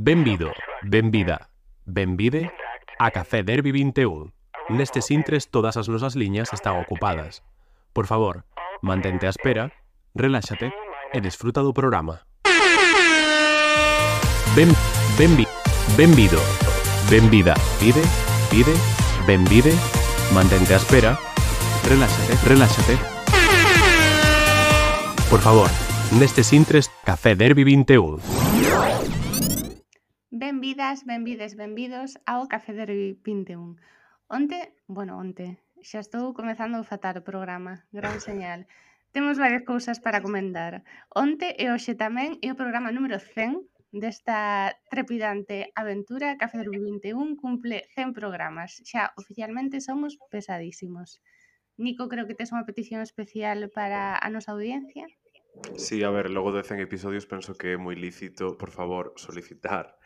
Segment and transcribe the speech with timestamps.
[0.00, 0.52] Benvido,
[0.84, 1.50] benvida,
[1.84, 2.52] benvide
[3.00, 4.32] a Café Derby 21.
[4.68, 7.42] Nestes intres todas as nosas liñas están ocupadas.
[7.92, 8.46] Por favor,
[8.80, 9.74] mantente á espera,
[10.14, 10.70] reláxate
[11.10, 12.22] e desfruta do programa.
[14.54, 14.70] Ben,
[15.18, 15.50] benvi,
[15.98, 16.38] benvido,
[17.10, 18.06] benvida, pide,
[18.54, 18.78] pide,
[19.26, 19.74] benvide,
[20.30, 21.18] mantente á espera,
[21.82, 22.94] reláxate, reláxate.
[25.26, 25.66] Por favor,
[26.14, 28.47] nestes intres Café Derby 21.
[30.58, 33.78] Benvidas, benvides, benvidos ao Café de 21.
[34.26, 38.66] Onte, bueno, onte, xa estou comezando a fatar o programa, gran señal.
[39.14, 40.82] Temos varias cousas para comentar.
[41.14, 43.54] Onte e hoxe tamén é o programa número 100
[44.02, 48.82] desta trepidante aventura Café de 21 cumple 100 programas.
[48.82, 51.22] Xa oficialmente somos pesadísimos.
[51.78, 55.06] Nico, creo que tes unha petición especial para a nosa audiencia.
[55.78, 59.97] Sí, a ver, logo de 100 episodios penso que é moi lícito, por favor, solicitar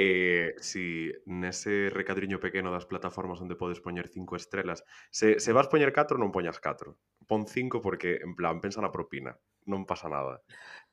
[0.00, 4.80] eh, si nese recadriño pequeno das plataformas onde podes poñer cinco estrelas,
[5.12, 6.96] se, se vas poñer catro, non poñas catro.
[7.28, 9.36] Pon cinco porque, en plan, pensa na propina.
[9.68, 10.40] Non pasa nada.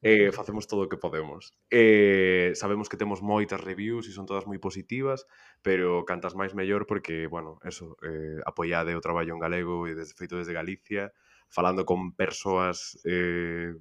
[0.03, 1.55] Eh, facemos todo o que podemos.
[1.71, 5.23] Eh, sabemos que temos moitas reviews e son todas moi positivas,
[5.63, 10.19] pero cantas máis mellor porque, bueno, eso, eh, apoiade o traballo en galego e, desde
[10.19, 11.15] feito desde Galicia,
[11.47, 13.71] falando con persoas eh,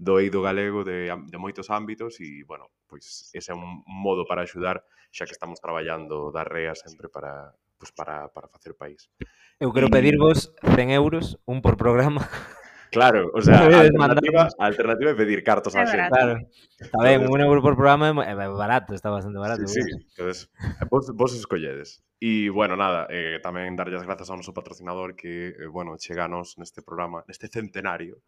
[0.00, 4.40] do eido galego de, de moitos ámbitos e, bueno, pois ese é un modo para
[4.48, 4.80] axudar
[5.12, 9.12] xa que estamos traballando da rea sempre para, pois para, para facer país.
[9.60, 12.24] Eu quero pedirvos 100 euros, un por programa.
[12.90, 16.10] Claro, o sea, a alternativa, a alternativa é pedir cartos a xente.
[16.10, 16.42] Claro.
[16.74, 19.62] Está ben, un euro por programa é barato, está bastante barato.
[19.66, 19.94] Sí, sí.
[19.94, 22.02] Entonces, eh, vos, vos escolledes.
[22.18, 26.58] E, bueno, nada, eh, tamén darlle as grazas ao noso patrocinador que, eh, bueno, cheganos
[26.58, 28.26] neste programa, neste centenario,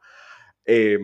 [0.63, 0.99] E,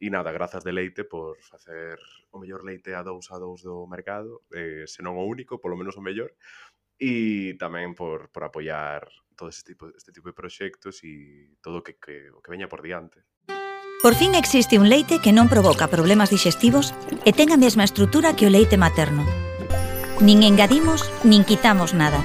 [0.00, 1.96] e nada, grazas de leite por facer
[2.30, 5.96] o mellor leite a dous a dous do mercado, eh, senón o único, polo menos
[5.96, 6.36] o mellor,
[7.00, 11.84] e tamén por, por apoiar todo este tipo, este tipo de proxectos e todo o
[11.84, 13.24] que, que, o que veña por diante.
[14.02, 16.90] Por fin existe un leite que non provoca problemas digestivos
[17.24, 19.24] e ten a mesma estrutura que o leite materno.
[20.20, 22.18] Nin engadimos, nin quitamos nada.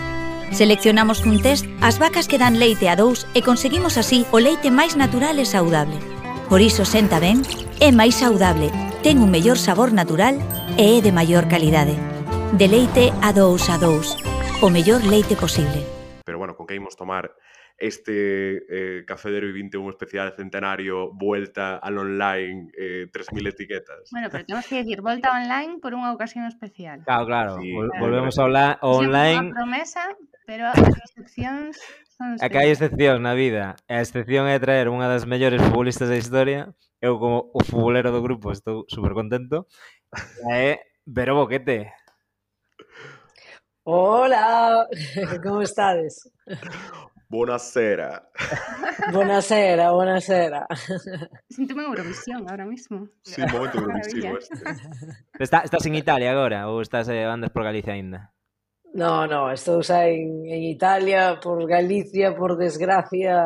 [0.52, 4.74] Seleccionamos cun test as vacas que dan leite a dous e conseguimos así o leite
[4.74, 6.17] máis natural e saudable.
[6.50, 7.44] Por iso senta ben,
[7.84, 8.72] é máis saudable,
[9.04, 10.40] ten un mellor sabor natural
[10.80, 11.92] e é de maior calidade.
[12.56, 14.16] De leite a dous a dous,
[14.64, 15.84] o mellor leite posible.
[16.24, 17.36] Pero bueno, con que imos tomar
[17.76, 24.08] este eh, Café Derby 21 especial centenario, vuelta al online, eh, 3.000 etiquetas.
[24.16, 27.04] Bueno, pero temos que decir vuelta online por unha ocasión especial.
[27.04, 27.52] Claro, claro.
[27.60, 28.08] Sí, Vol claro.
[28.08, 29.52] Volvemos a hablar online.
[29.52, 30.04] Sí, promesa,
[30.48, 31.76] pero as restriccións
[32.18, 32.34] Non.
[32.42, 33.78] É que hai excepción na vida.
[33.86, 36.74] E a excepción é traer unha das mellores futbolistas da historia.
[36.98, 39.70] Eu, como o futbolero do grupo, estou super contento.
[40.50, 41.94] É Vero Boquete.
[43.86, 44.90] Hola,
[45.46, 46.26] como estades?
[47.30, 48.28] Buonasera.
[49.14, 50.68] Buonasera, buonasera.
[51.50, 53.08] Sinto-me en Eurovisión ahora mismo.
[53.24, 54.56] Sí, momento Eurovisivo este.
[55.40, 58.34] Estás estás en Italia agora ou estás eh, andas por Galicia aínda?
[58.94, 63.44] No, no, estou xa en, en Italia, por Galicia, por desgracia,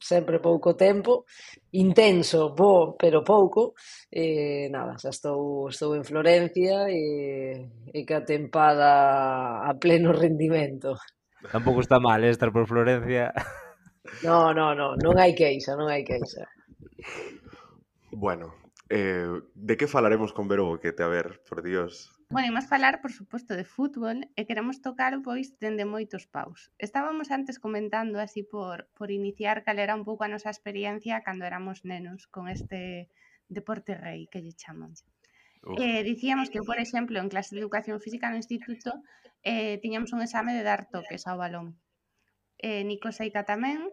[0.00, 1.26] sempre pouco tempo,
[1.72, 3.74] intenso, bo, pero pouco,
[4.08, 10.96] e nada, xa estou, estou en Florencia e, e que a tempada a pleno rendimento.
[11.50, 13.32] Tampouco está mal eh, estar por Florencia.
[14.24, 16.48] No, no, no, non hai queixa, non hai queixa.
[18.10, 18.56] Bueno,
[18.88, 22.10] eh, de que falaremos con Vero que te a ver, por Dios...
[22.30, 26.70] Bueno, imos falar, por suposto, de fútbol e queremos tocar, pois, dende moitos paus.
[26.78, 31.42] Estábamos antes comentando, así por, por iniciar, cal era un pouco a nosa experiencia cando
[31.42, 33.10] éramos nenos con este
[33.50, 34.94] deporte rei que lle chaman.
[35.66, 35.74] Uh.
[35.82, 39.02] Eh, dicíamos que, por exemplo, en clase de educación física no instituto
[39.42, 41.82] eh, tiñamos un exame de dar toques ao balón.
[42.62, 43.90] Eh, Nico Seica tamén,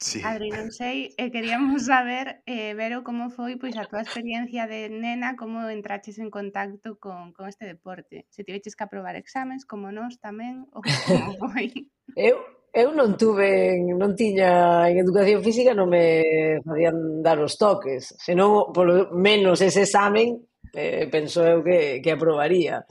[0.00, 0.22] Sí.
[0.24, 4.64] Adri, non sei, e eh, queríamos saber, eh, Vero, como foi pois a túa experiencia
[4.64, 8.24] de nena, como entraches en contacto con, con este deporte.
[8.32, 11.68] Se tiveches que aprobar exames, como nós tamén, ou como foi?
[12.16, 12.40] eu,
[12.72, 18.72] eu non tuve, non tiña en educación física, non me facían dar os toques, senón
[18.72, 22.86] polo menos ese examen eh, penso eu que, que aprobaría.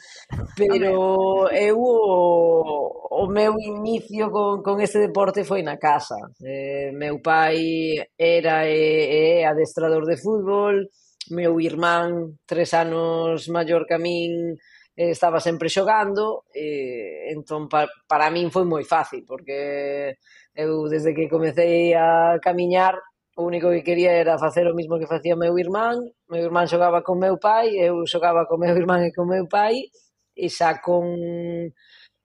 [0.56, 6.18] Pero eu o, o meu inicio con, con este deporte foi na casa.
[6.44, 10.86] Eh, meu pai era e eh, é adestrador de fútbol,
[11.32, 14.54] meu irmán, tres anos maior que a min,
[14.96, 20.18] eh, estaba sempre xogando, e, entón pa, para min foi moi fácil, porque
[20.54, 22.94] eu desde que comecei a camiñar,
[23.40, 25.98] o único que quería era facer o mismo que facía meu irmán,
[26.30, 29.90] meu irmán xogaba con meu pai, eu xogaba con meu irmán e con meu pai,
[30.36, 31.06] e xa con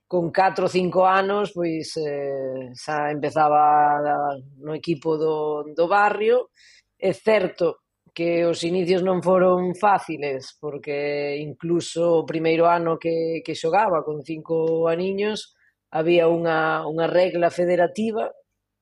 [0.06, 3.98] con 4 ou 5 anos pois eh, xa empezaba
[4.60, 6.50] no equipo do, do barrio
[6.98, 7.84] é certo
[8.14, 14.22] que os inicios non foron fáciles porque incluso o primeiro ano que, que xogaba con
[14.22, 15.58] cinco aniños
[15.90, 18.30] había unha, unha regla federativa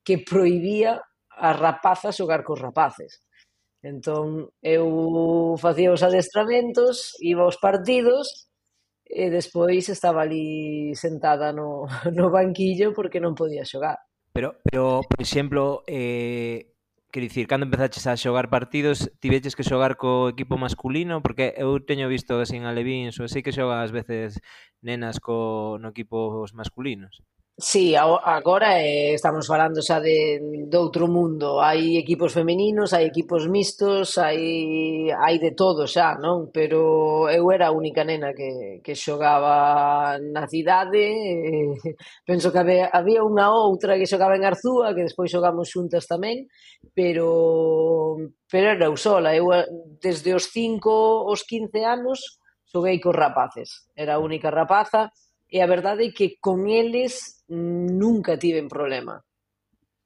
[0.05, 1.01] que prohibía
[1.33, 3.25] a rapazas xogar cos rapaces.
[3.81, 8.47] Entón, eu facía os adestramentos, iba aos partidos,
[9.13, 11.85] e despois estaba ali sentada no,
[12.17, 14.01] no banquillo porque non podía xogar.
[14.33, 16.73] Pero, pero por exemplo, eh,
[17.13, 21.21] quero dicir, cando empezaches a xogar partidos, tiveches que xogar co equipo masculino?
[21.21, 24.41] Porque eu teño visto así en Alevín, sei que xoga ás veces
[24.81, 27.21] nenas co, no equipos masculinos.
[27.55, 31.61] Sí, agora eh, estamos falando xa de, de outro mundo.
[31.61, 34.41] Hai equipos femeninos, hai equipos mixtos, hai,
[35.13, 36.49] hai de todo xa, non?
[36.49, 41.05] Pero eu era a única nena que, que xogaba na cidade.
[41.05, 41.77] Eh,
[42.25, 46.49] penso que había, había unha outra que xogaba en Arzúa, que despois xogamos xuntas tamén,
[46.97, 48.17] pero,
[48.49, 49.29] pero era eu sola.
[49.37, 49.69] Eu eh,
[50.01, 53.85] desde os 5 aos 15 anos xoguei cos rapaces.
[53.93, 55.13] Era a única rapaza
[55.53, 59.21] e a verdade é que con eles nunca tiven problema.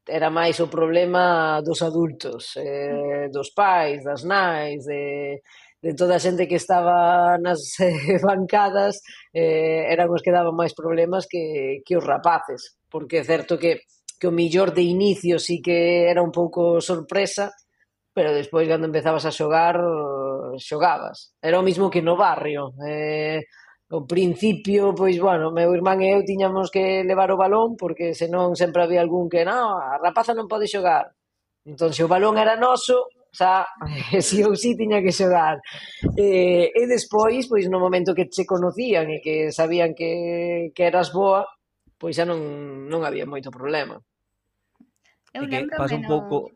[0.04, 5.40] Era máis o problema dos adultos, eh, dos pais, das nais, de,
[5.80, 9.00] de toda a xente que estaba nas eh, bancadas,
[9.32, 13.88] eh, eran os que daban máis problemas que, que os rapaces, porque é certo que,
[14.20, 17.56] que o millor de inicio sí que era un pouco sorpresa,
[18.12, 19.80] pero despois cando empezabas a xogar,
[20.60, 21.32] xogabas.
[21.40, 22.76] Era o mismo que no barrio.
[22.84, 23.48] Eh,
[23.90, 28.60] ao principio, pois, bueno, meu irmán e eu tiñamos que levar o balón porque senón
[28.60, 31.16] sempre había algún que, non, a rapaza non pode xogar.
[31.64, 33.64] Entón, se o balón era noso, xa,
[34.28, 35.64] si ou si tiña que xogar.
[36.20, 41.16] E, e despois, pois, no momento que se conocían e que sabían que, que eras
[41.16, 41.48] boa,
[41.96, 42.44] pois xa non,
[42.92, 44.04] non había moito problema.
[45.32, 46.52] Eu e que pasa un pouco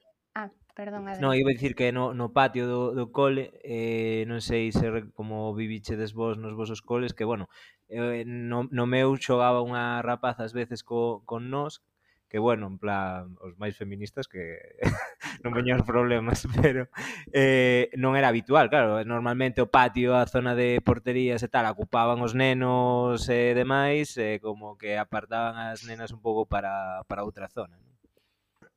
[0.82, 1.08] perdón.
[1.08, 1.22] Adrián.
[1.22, 4.90] No, iba a dicir que no, no patio do, do cole, eh, non sei se
[5.14, 7.54] como vivichedes vos nos vosos coles, que, bueno,
[7.86, 11.86] eh, no, no meu xogaba unha rapaz ás veces co, con nós,
[12.26, 14.58] que, bueno, en plan, os máis feministas que
[15.46, 16.90] non veñan problemas, pero
[17.30, 22.26] eh, non era habitual, claro, normalmente o patio, a zona de porterías e tal, ocupaban
[22.26, 27.46] os nenos e demais, eh, como que apartaban as nenas un pouco para, para outra
[27.46, 27.91] zona, non?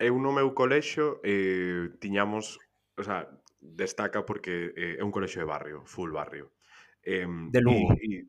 [0.04, 2.60] eu no meu colexo eh, tiñamos,
[2.96, 3.26] o sea,
[3.60, 6.52] destaca porque eh, é un colexo de barrio, full barrio.
[7.00, 7.96] Eh, de Lugo.
[7.96, 8.28] E,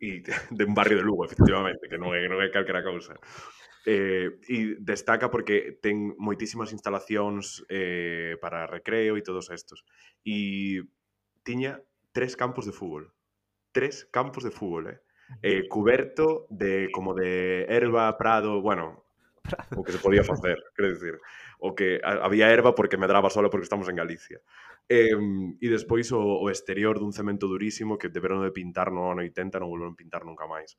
[0.00, 3.18] e, e de un barrio de Lugo, efectivamente, que non é, non é calquera cousa.
[3.88, 9.82] Eh, e destaca porque ten moitísimas instalacións eh, para recreo e todos estos.
[10.22, 10.84] E
[11.42, 11.80] tiña
[12.12, 13.10] tres campos de fútbol.
[13.72, 14.98] Tres campos de fútbol, eh?
[15.42, 19.07] eh cuberto de como de herba, prado, bueno,
[19.76, 21.16] O que se podía facer, quero dicir.
[21.58, 24.40] O que había erva porque medraba solo porque estamos en Galicia.
[24.88, 25.14] Eh,
[25.60, 29.60] e despois o, o exterior dun cemento durísimo que deberon de pintar no ano 80,
[29.60, 30.78] non volveron pintar nunca máis.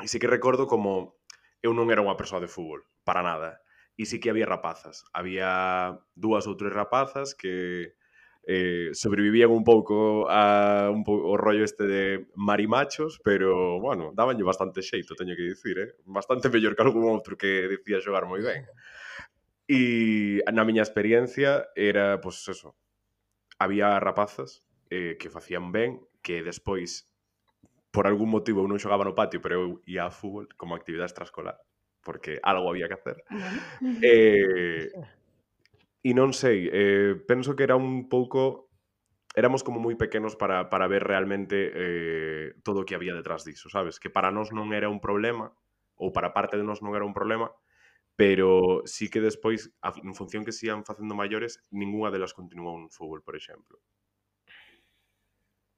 [0.00, 1.20] E sí que recordo como
[1.64, 3.64] eu non era unha persoa de fútbol, para nada.
[3.96, 5.08] E sí que había rapazas.
[5.16, 7.96] Había dúas ou tres rapazas que
[8.46, 14.46] eh, sobrevivían un pouco a un pouco, o rollo este de marimachos, pero, bueno, dabanlle
[14.46, 15.90] bastante xeito, teño que dicir, eh?
[16.06, 18.62] bastante mellor que algún outro que decía xogar moi ben.
[19.66, 22.78] E na miña experiencia era, pois, pues, eso,
[23.58, 24.62] había rapazas
[24.94, 27.10] eh, que facían ben, que despois
[27.90, 31.10] por algún motivo eu non xogaba no patio, pero eu ia a fútbol como actividade
[31.10, 31.58] extraescolar,
[32.06, 33.16] porque algo había que hacer.
[34.06, 34.86] eh,
[36.06, 38.70] E non sei, eh, penso que era un pouco
[39.34, 43.66] éramos como moi pequenos para, para ver realmente eh, todo o que había detrás diso,
[43.66, 43.98] sabes?
[43.98, 45.50] Que para nós non era un problema,
[45.98, 47.50] ou para parte de nós non era un problema,
[48.14, 53.26] pero sí que despois, en función que sigan facendo maiores, ninguna delas continuou un fútbol,
[53.26, 53.82] por exemplo.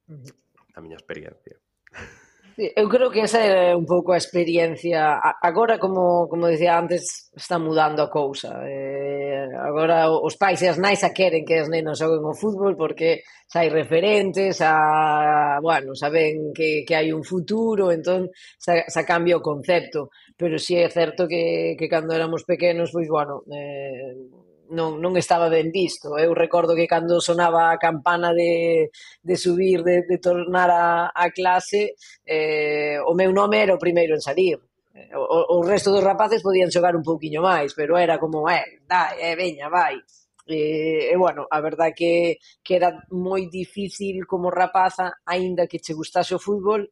[0.07, 0.29] Mm.
[0.77, 1.57] A miña experiencia.
[2.57, 5.19] Eu creo que esa é un pouco a experiencia.
[5.41, 8.51] Agora, como, como dicía antes, está mudando a cousa.
[8.67, 12.75] Eh, agora os pais e as nais a queren que as nenas xoguen o fútbol
[12.75, 19.01] porque xa hai referentes, a, bueno, saben que, que hai un futuro, entón xa, xa
[19.07, 20.09] cambia o concepto.
[20.39, 24.15] Pero sí é certo que, que cando éramos pequenos, pois, bueno, eh,
[24.69, 26.17] non, non estaba ben visto.
[26.17, 28.89] Eu recordo que cando sonaba a campana de,
[29.21, 31.95] de subir, de, de tornar a, a clase,
[32.25, 34.57] eh, o meu nome era o primeiro en salir.
[35.15, 39.17] O, o resto dos rapaces podían xogar un pouquiño máis, pero era como, eh, dai,
[39.21, 39.95] eh, veña, vai.
[40.49, 45.93] E, e bueno, a verdad que, que era moi difícil como rapaza, aínda que che
[45.93, 46.89] gustase o fútbol,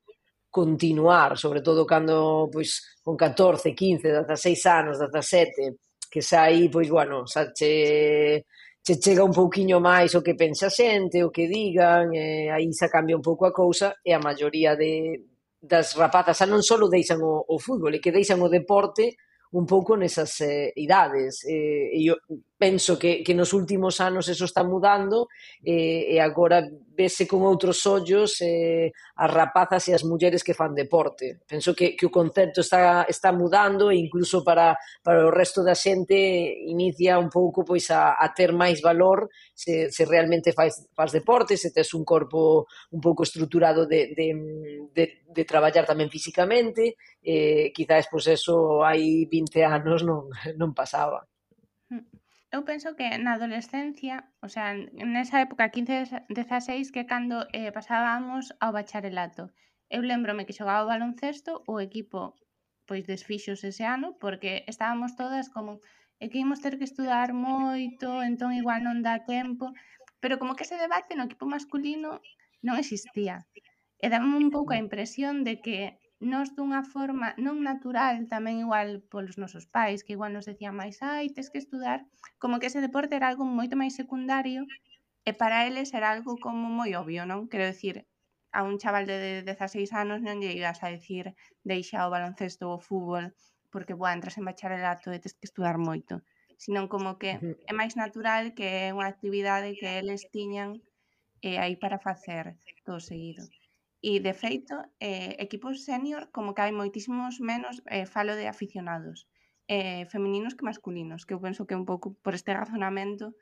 [0.49, 6.89] continuar, sobre todo cando pois con 14, 15, 16 anos, 17, que xa aí, pois,
[6.89, 8.45] bueno, xa che,
[8.83, 12.67] che chega un pouquiño máis o que pensa a xente, o que digan, e aí
[12.71, 15.27] xa cambia un pouco a cousa, e a maioría de,
[15.59, 19.17] das rapazas xa non só deixan o, o fútbol, e que deixan o deporte
[19.51, 21.43] un pouco nesas eh, idades.
[21.47, 22.15] Eh, e, eu,
[22.57, 25.29] penso que, que nos últimos anos eso está mudando
[25.63, 26.65] eh, e agora
[26.97, 31.45] vese con outros ollos eh, as rapazas e as mulleres que fan deporte.
[31.45, 34.73] Penso que, que o concepto está, está mudando e incluso para,
[35.05, 36.17] para o resto da xente
[36.65, 41.61] inicia un pouco pois a, a ter máis valor se, se realmente faz, faz deporte,
[41.61, 44.27] se tes un corpo un pouco estruturado de, de,
[44.97, 50.25] de, de traballar tamén físicamente, eh, quizás pois eso hai 20 anos non,
[50.57, 51.21] non pasaba
[52.55, 54.73] eu penso que na adolescencia, o sea,
[55.15, 59.43] nesa época 15-16 que cando eh, pasábamos ao bacharelato.
[59.95, 62.19] Eu lembrome que xogaba o baloncesto, o equipo
[62.87, 65.71] pois desfixos ese ano porque estábamos todas como
[66.23, 69.65] e que imos ter que estudar moito, entón igual non dá tempo,
[70.23, 72.11] pero como que ese debate no equipo masculino
[72.65, 73.45] non existía.
[74.03, 75.77] E dame un pouco a impresión de que
[76.19, 80.97] nós dunha forma non natural, tamén igual polos nosos pais, que igual nos decían máis,
[81.05, 81.99] ai, tes que estudar,
[82.41, 84.61] como que ese deporte era algo moito máis secundario,
[85.29, 87.49] e para eles era algo como moi obvio, non?
[87.51, 87.95] Quero decir,
[88.57, 91.25] a un chaval de 16 anos non lle ibas a decir
[91.71, 93.25] deixa o baloncesto ou o fútbol
[93.73, 96.13] porque, boa, entras en bacharelato e tes que estudar moito,
[96.63, 97.31] senón como que
[97.69, 100.69] é máis natural que é unha actividade que eles tiñan
[101.49, 102.45] e aí para facer
[102.85, 103.43] todo seguido.
[104.01, 109.25] E, de feito, eh, equipos senior como que hai moitísimos menos, eh, falo de aficionados,
[109.67, 113.33] eh, femininos que masculinos, que eu penso que un pouco por este razonamento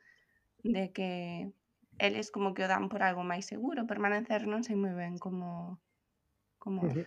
[0.64, 1.52] de que
[1.98, 5.76] eles como que o dan por algo máis seguro, permanecer non sei moi ben como...
[6.56, 6.88] como...
[6.88, 7.04] Si,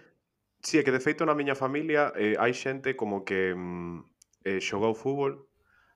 [0.62, 3.98] sí, é que de feito na miña familia eh, hai xente como que mm,
[4.46, 5.50] eh, xogou fútbol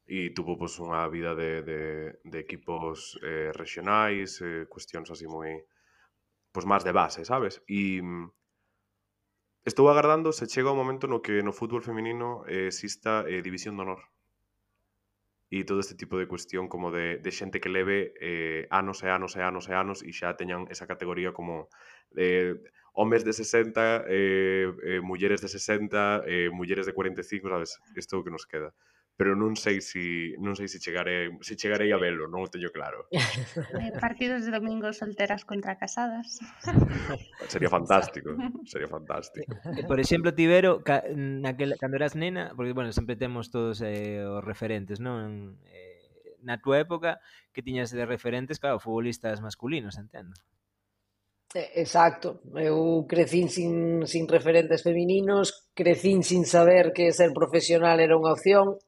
[0.10, 1.81] e tuvo pois, unha vida de, de,
[2.27, 5.63] de equipos eh, regionais, eh, cuestións así moi
[6.53, 7.60] pois máis de base, sabes?
[7.67, 8.29] E mm,
[9.69, 13.75] estou agardando se chega o momento no que no fútbol feminino eh, exista eh, división
[13.75, 14.01] de honor
[15.53, 19.07] e todo este tipo de cuestión como de, de xente que leve eh, anos e
[19.17, 21.69] anos e anos e anos e xa teñan esa categoría como
[22.17, 22.57] eh,
[22.93, 27.77] homes de 60, eh, eh, mulleres de 60, eh, mulleres de 45, sabes?
[27.95, 28.74] Isto que nos queda
[29.13, 30.05] pero non sei se si,
[30.41, 33.05] non sei se si chegarei, se si chegarei a velo, non o teño claro.
[33.84, 36.39] Eh, partidos de domingo solteras contra casadas.
[37.51, 38.34] Sería fantástico,
[38.65, 39.53] sería fantástico.
[39.88, 41.03] Por exemplo, Tibero, ca,
[41.79, 45.58] cando eras nena, porque, bueno, sempre temos todos eh, os referentes, non?
[45.70, 45.93] Eh,
[46.43, 50.34] na túa época, que tiñas de referentes, claro, futbolistas masculinos, entendo.
[51.55, 58.33] Exacto, eu crecín sin, sin referentes femininos, crecín sin saber que ser profesional era unha
[58.33, 58.81] opción,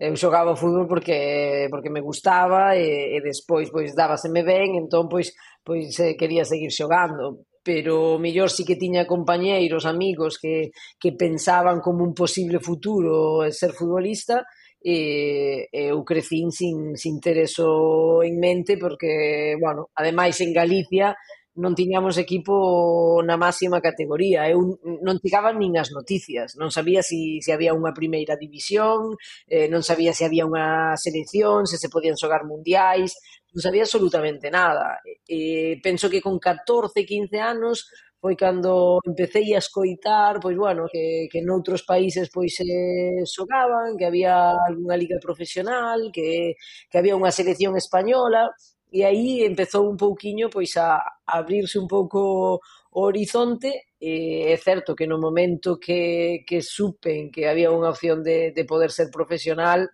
[0.00, 5.36] eu xogaba fútbol porque porque me gustaba e, e despois pois dábaseme ben, entón pois
[5.60, 11.12] pois eh, quería seguir xogando, pero mellor si sí que tiña compañeiros, amigos que que
[11.12, 14.40] pensaban como un posible futuro ser futbolista,
[14.80, 21.12] e eu crecín sin, sin ter eso en mente porque, bueno, ademais en Galicia
[21.56, 24.44] non tiñamos equipo na máxima categoría.
[24.52, 26.54] Eu non chegaban nin as noticias.
[26.60, 29.16] Non sabía se, se había unha primeira división,
[29.48, 33.16] eh, non sabía se había unha selección, se se podían xogar mundiais,
[33.56, 35.00] non sabía absolutamente nada.
[35.24, 37.88] Eh, penso que con 14, 15 anos
[38.20, 43.96] foi cando empecé a escoitar, pois bueno, que, que noutros países pois se eh, xogaban,
[43.96, 46.56] que había algunha liga profesional, que,
[46.90, 48.50] que había unha selección española,
[48.96, 50.96] e aí empezou un pouquiño pois a,
[51.28, 52.60] a abrirse un pouco
[52.96, 58.24] o horizonte e é certo que no momento que, que supen que había unha opción
[58.24, 59.84] de, de poder ser profesional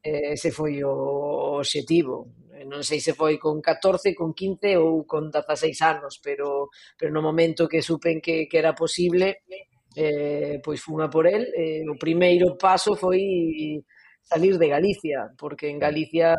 [0.00, 2.32] eh, ese foi o obxectivo
[2.64, 7.20] non sei se foi con 14, con 15 ou con 16 anos, pero, pero no
[7.20, 9.44] momento que supen que, que era posible,
[9.94, 11.52] eh, pois fun a por el.
[11.52, 13.84] Eh, o primeiro paso foi
[14.24, 16.34] salir de Galicia, porque en Galicia,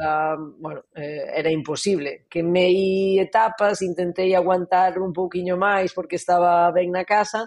[0.57, 2.25] bueno, eh, era imposible.
[2.29, 7.45] Que me etapas, intentei aguantar un pouquiño máis porque estaba ben na casa,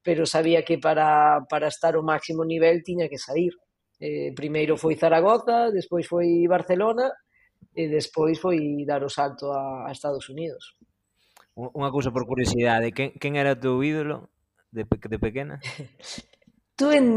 [0.00, 3.52] pero sabía que para, para estar o máximo nivel tiña que sair.
[4.00, 7.12] Eh, primeiro foi Zaragoza, despois foi Barcelona,
[7.74, 10.78] e despois foi dar o salto a, a Estados Unidos.
[11.54, 14.30] Unha cousa por curiosidade, quen, quen era o teu ídolo
[14.72, 15.60] de, de pequena?
[16.78, 17.10] Tuve en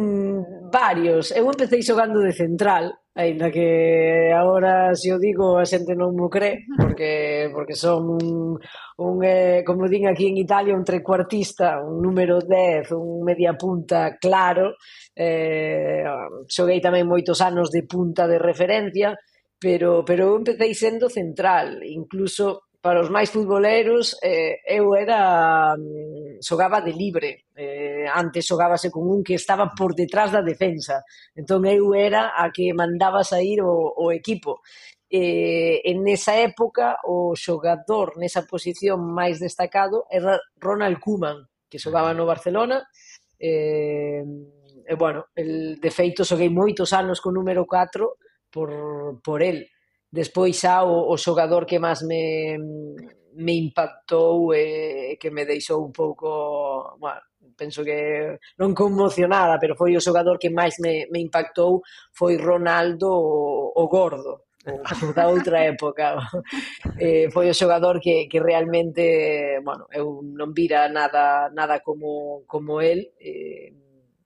[0.73, 1.29] varios.
[1.29, 6.25] Eu empecé xogando de central, aínda que agora se o digo a xente non mo
[6.33, 8.57] cree, porque porque son un,
[8.97, 14.17] un eh, como din aquí en Italia, un trecuartista, un número 10, un media punta
[14.17, 14.73] claro.
[15.13, 16.01] Eh,
[16.49, 19.13] xoguei tamén moitos anos de punta de referencia,
[19.61, 26.43] pero pero eu empecé sendo central, incluso para os máis futboleros, eh, eu era mm,
[26.43, 27.47] xogaba de libre.
[27.55, 30.99] Eh, antes xogábase con un que estaba por detrás da defensa.
[31.31, 34.59] Entón eu era a que mandaba sair o, o equipo.
[35.07, 41.39] Eh, en esa época, o xogador nesa posición máis destacado era Ronald Koeman,
[41.71, 42.83] que xogaba no Barcelona.
[43.39, 44.27] Eh,
[44.83, 49.71] e, bueno, el, de feito, xoguei moitos anos co número 4 por, por el
[50.13, 52.53] Despois xa o, o xogador que máis me,
[53.33, 57.21] me impactou e eh, que me deixou un pouco, bueno,
[57.57, 61.81] penso que non conmocionada, pero foi o xogador que máis me, me impactou
[62.13, 64.45] foi Ronaldo o, o gordo
[65.17, 66.17] da outra época.
[66.99, 72.79] Eh, foi o xogador que, que realmente, bueno, eu non vira nada nada como, como
[72.85, 73.73] el, eh,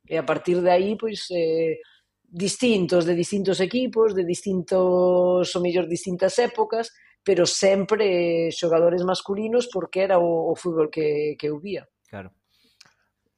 [0.03, 1.79] e a partir de aí, pois, eh,
[2.28, 6.92] distintos, de distintos equipos, de distintos, ou mellor, distintas épocas,
[7.24, 11.88] pero sempre xogadores masculinos porque era o, o fútbol que, que eu vía.
[12.10, 12.32] Claro.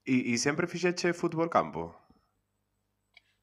[0.05, 1.95] E, e sempre fixeche fútbol campo?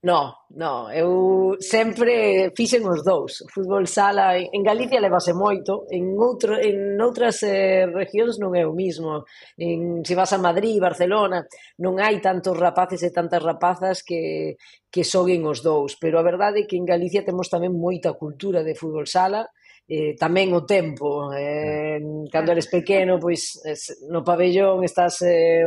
[0.07, 3.43] No, no, eu sempre fixen os dous.
[3.53, 8.71] Fútbol sala en Galicia levase moito, en outro en outras eh, regións non é o
[8.71, 9.27] mismo.
[9.59, 11.43] En se vas a Madrid, Barcelona,
[11.83, 14.55] non hai tantos rapaces e tantas rapazas que
[14.95, 18.63] que xoguen os dous, pero a verdade é que en Galicia temos tamén moita cultura
[18.63, 19.51] de fútbol sala,
[19.91, 21.35] eh, tamén o tempo.
[21.35, 22.31] Eh, eh.
[22.31, 23.59] cando eres pequeno, pois
[24.07, 25.67] no pabellón estás eh,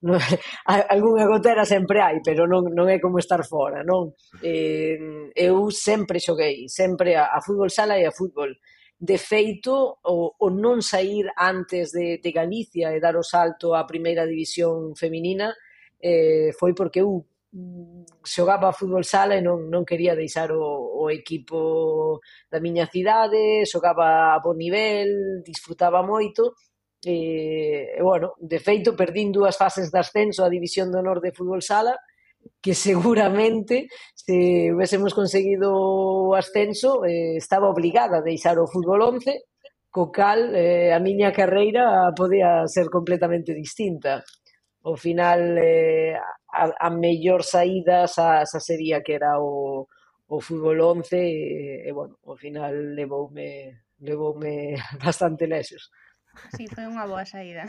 [0.08, 0.18] non,
[0.64, 4.16] algunha gotera sempre hai, pero non, non é como estar fora, non?
[4.40, 8.56] Eh, eu sempre xoguei, sempre a, a fútbol sala e a fútbol.
[8.96, 13.84] De feito, o, o non sair antes de, de Galicia e dar o salto á
[13.84, 15.52] primeira división feminina
[16.00, 20.64] eh, foi porque eu mm, xogaba a fútbol sala e non, non quería deixar o,
[20.96, 26.56] o equipo da miña cidade, xogaba a bo nivel, disfrutaba moito
[27.04, 31.32] E, e, bueno, de feito, perdín dúas fases de ascenso á División de Honor de
[31.32, 31.96] Fútbol Sala,
[32.60, 39.48] que seguramente, se hubiésemos conseguido o ascenso, eh, estaba obligada a deixar o Fútbol 11,
[39.90, 44.22] co cal eh, a miña carreira podía ser completamente distinta.
[44.84, 46.16] Ao final, eh,
[46.52, 49.88] a, a mellor saída xa, xa sería que era o,
[50.28, 55.90] o Fútbol 11, e, e, bueno, ao final levoume, levoume bastante lesos.
[56.56, 57.64] Sí, foi unha boa saída.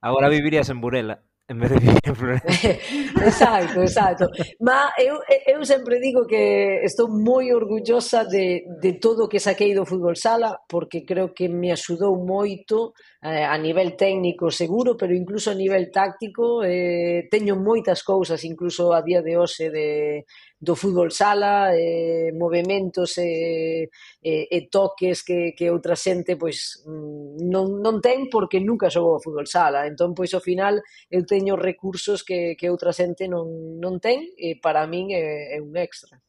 [0.00, 2.70] Agora vivirías en Burela en vez de vivir en Florencia.
[3.26, 4.24] exacto, exacto.
[4.60, 9.74] Ma eu, eu sempre digo que estou moi orgullosa de, de todo o que saquei
[9.74, 15.12] do fútbol sala porque creo que me axudou moito eh, a nivel técnico seguro, pero
[15.12, 20.22] incluso a nivel táctico eh, teño moitas cousas incluso a día de hoxe de
[20.60, 23.88] do fútbol sala, eh, movimentos e,
[24.20, 28.92] eh, e, eh, toques que, que outra xente pois, mm, non, non ten porque nunca
[28.92, 29.88] xogou ao fútbol sala.
[29.88, 33.48] Entón, pois, ao final, eu teño recursos que, que outra xente non,
[33.80, 36.20] non ten e para min é, é un extra.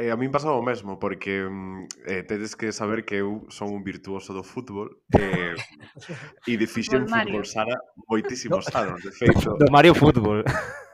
[0.00, 3.68] Eh, a min pasaba o mesmo, porque mm, eh, tedes que saber que eu son
[3.74, 5.52] un virtuoso do fútbol eh,
[6.48, 7.76] e de fixen fútbol sala
[8.08, 9.58] moitísimos anos, de feito.
[9.60, 10.40] Do Mario Fútbol.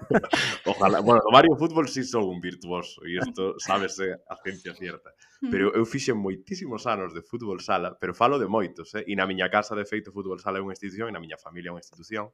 [0.65, 5.11] Ojalá, bueno, no Mario Fútbol sí son un virtuoso e isto sábese a ciencia cierta.
[5.41, 5.51] Hmm.
[5.51, 9.05] Pero eu fixen moitísimos anos de fútbol sala, pero falo de moitos, eh?
[9.07, 11.71] e na miña casa de feito fútbol sala é unha institución e na miña familia
[11.71, 12.33] é unha institución.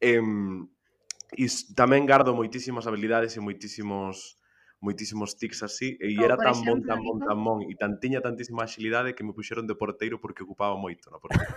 [0.00, 0.20] Eh,
[1.34, 4.38] e tamén gardo moitísimas habilidades e moitísimos
[4.84, 8.20] moitísimos tics así e Como era tan bon, tan bon, tan bon e tan tiña
[8.20, 11.56] tantísima agilidade que me puxeron de porteiro porque ocupaba moito na porteira.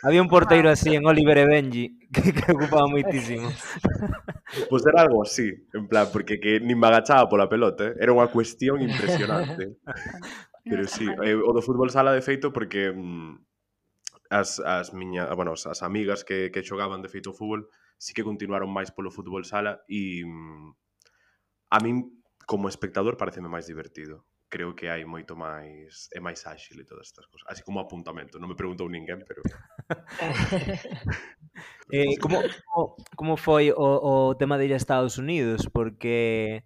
[0.00, 3.52] Había un porteiro así en Oliver e Benji que, que ocupaba moitísimo.
[3.52, 8.00] Pois pues era algo así, en plan, porque que nin me agachaba pola pelota, eh?
[8.00, 9.76] era unha cuestión impresionante.
[10.64, 13.38] Pero sí, eh, o do fútbol sala de feito porque mm,
[14.32, 17.68] as, as miña, bueno, as, amigas que, que xogaban de feito fútbol
[18.00, 20.85] sí que continuaron máis polo fútbol sala e mm,
[21.70, 26.78] a min como espectador pareceme máis divertido creo que hai moito máis é máis áxil
[26.78, 29.42] e todas estas cosas así como apuntamento, non me preguntou ninguén pero
[31.90, 32.38] eh, como,
[32.70, 32.84] como,
[33.18, 36.62] como foi o, o tema de ir a Estados Unidos porque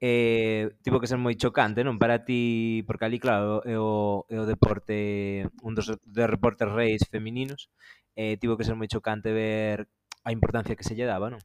[0.00, 2.00] eh, tivo que ser moi chocante, non?
[2.00, 7.04] Para ti, porque ali, claro, é o, é o deporte, un dos de reportes reis
[7.12, 7.68] femininos,
[8.16, 9.92] eh, tivo que ser moi chocante ver
[10.24, 11.40] a importancia que se lle daba, non?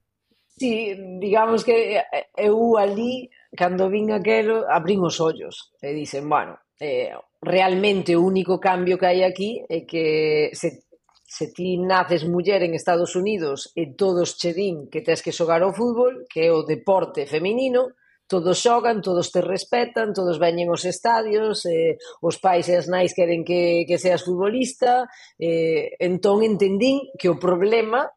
[0.58, 2.06] Sí, digamos que eh,
[2.38, 7.12] eu ali, cando vin aquelo, abrín os ollos e dicen, bueno, eh,
[7.44, 10.06] realmente o único cambio que hai aquí é que
[10.56, 10.88] se,
[11.28, 15.60] se ti naces muller en Estados Unidos e todos che din que tens que xogar
[15.60, 17.91] ao fútbol, que é o deporte feminino,
[18.24, 23.12] todos xogan, todos te respetan, todos veñen aos estadios, eh, os pais e as nais
[23.12, 25.04] queren que, que seas futbolista,
[25.36, 28.08] eh, entón entendín que o problema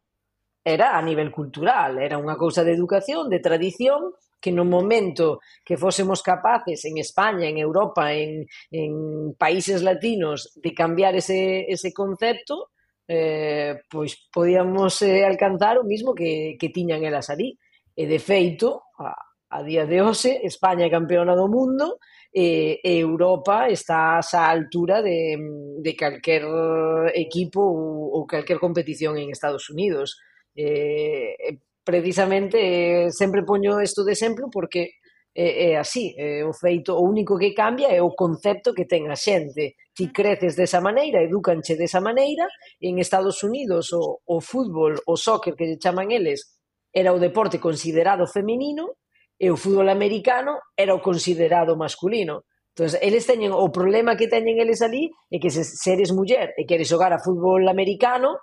[0.69, 5.75] era a nivel cultural, era unha cousa de educación, de tradición, que no momento que
[5.75, 12.71] fósemos capaces en España, en Europa, en, en países latinos de cambiar ese, ese concepto,
[13.07, 17.57] eh, pois podíamos eh, alcanzar o mismo que, que tiñan elas ali.
[17.99, 19.11] E de feito, a,
[19.51, 21.99] a día de hoxe, España é campeona do mundo,
[22.31, 25.35] e, e Europa está a altura de,
[25.81, 26.45] de calquer
[27.17, 30.15] equipo ou, ou calquer competición en Estados Unidos
[30.55, 34.99] eh, precisamente eh, sempre poño isto de exemplo porque
[35.33, 39.07] é, é así, é o feito, o único que cambia é o concepto que ten
[39.07, 39.77] a xente.
[39.93, 42.49] Ti creces desa maneira, educanche desa maneira,
[42.81, 46.59] en Estados Unidos o, o fútbol, o soccer que lle chaman eles,
[46.91, 48.97] era o deporte considerado feminino
[49.37, 52.43] e o fútbol americano era o considerado masculino.
[52.73, 56.51] Entón, eles teñen o problema que teñen eles ali é que se, se eres muller
[56.57, 58.39] e queres xogar a fútbol americano,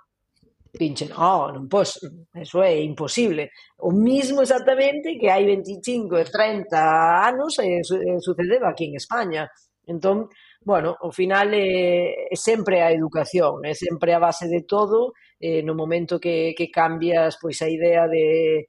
[0.77, 1.99] pinchen, oh, non pos,
[2.33, 3.51] eso é imposible.
[3.81, 6.77] O mismo exactamente que hai 25 e 30
[7.25, 9.49] anos eh, eh sucedeva aquí en España.
[9.87, 10.29] Entón,
[10.61, 15.63] bueno, ao final é, é sempre a educación, é sempre a base de todo, eh,
[15.63, 18.67] no momento que, que cambias pois a idea de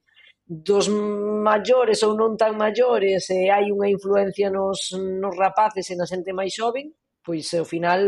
[0.49, 5.95] dos maiores ou non tan maiores e eh, hai unha influencia nos, nos rapaces e
[5.95, 6.89] na xente máis xoven,
[7.21, 8.01] pois ao final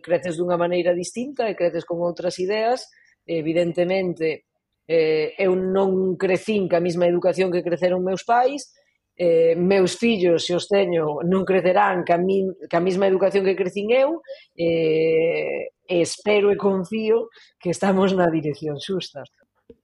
[0.00, 2.88] creces dunha maneira distinta e creces con outras ideas
[3.26, 4.44] evidentemente
[4.86, 8.74] eh, eu non crecín ca mesma educación que creceron meus pais,
[9.16, 13.92] eh, meus fillos, se os teño, non crecerán ca, mi, ca mesma educación que crecín
[13.92, 14.20] eu,
[14.56, 17.28] eh, espero e confío
[17.60, 19.22] que estamos na dirección xusta.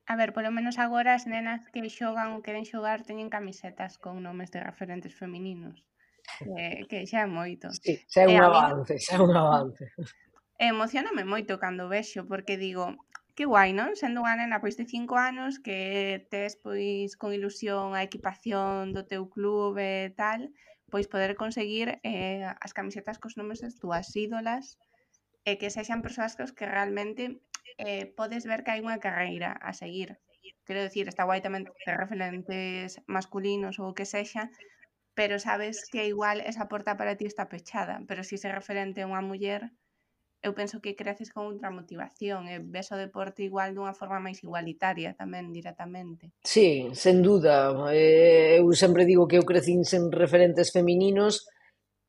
[0.09, 4.25] A ver, polo menos agora as nenas que xogan ou queren xogar teñen camisetas con
[4.25, 5.85] nomes de referentes femininos.
[6.59, 7.69] Eh, que xa é moito.
[7.73, 9.85] Sí, xa é un eh, avance, xa é un avance.
[10.59, 12.97] Emocioname moito cando vexo, porque digo,
[13.39, 13.95] Que guai, non?
[13.95, 15.79] Sendo unha nena pois de 5 anos que
[16.27, 20.41] tes pois con ilusión a equipación do teu clube e tal,
[20.91, 24.65] pois poder conseguir eh, as camisetas cos nomes das túas ídolas
[25.47, 27.23] e que sexan persoas cos que realmente
[27.79, 30.19] eh, podes ver que hai unha carreira a seguir.
[30.67, 34.51] Quero dicir, está guai tamén ter referentes masculinos ou que sexa,
[35.15, 39.07] pero sabes que igual esa porta para ti está pechada, pero si se referente a
[39.07, 39.63] unha muller,
[40.43, 44.39] eu penso que creces con outra motivación e ves o deporte igual dunha forma máis
[44.47, 46.31] igualitaria tamén directamente.
[46.47, 47.75] Sí, sen duda.
[47.91, 51.51] Eh, eu sempre digo que eu crecín sen referentes femininos,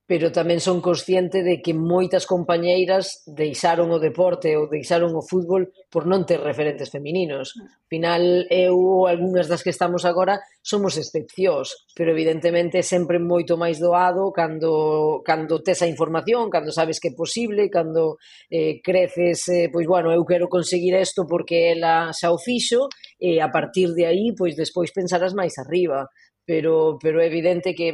[0.10, 5.70] pero tamén son consciente de que moitas compañeiras deixaron o deporte ou deixaron o fútbol
[5.94, 7.54] por non ter referentes femininos.
[7.54, 7.70] Ah.
[7.70, 13.54] Al final, eu ou algunhas das que estamos agora somos excepcións, pero evidentemente sempre moito
[13.54, 18.18] máis doado cando, cando tes a información, cando sabes que é posible, cando
[18.50, 22.90] eh, creces, eh, pois bueno, eu quero conseguir isto porque ela xa o fixo,
[23.22, 26.10] e a partir de aí, pois despois pensarás máis arriba
[26.50, 27.94] pero, pero é evidente que,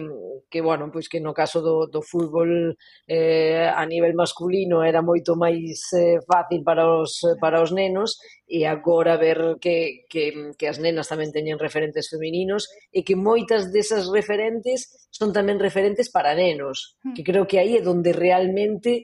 [0.49, 5.35] que, bueno, pois que no caso do, do fútbol eh, a nivel masculino era moito
[5.35, 8.15] máis eh, fácil para os, para os nenos
[8.47, 13.75] e agora ver que, que, que as nenas tamén teñen referentes femininos e que moitas
[13.75, 17.27] desas referentes son tamén referentes para nenos, que hmm.
[17.27, 19.03] creo que aí é onde realmente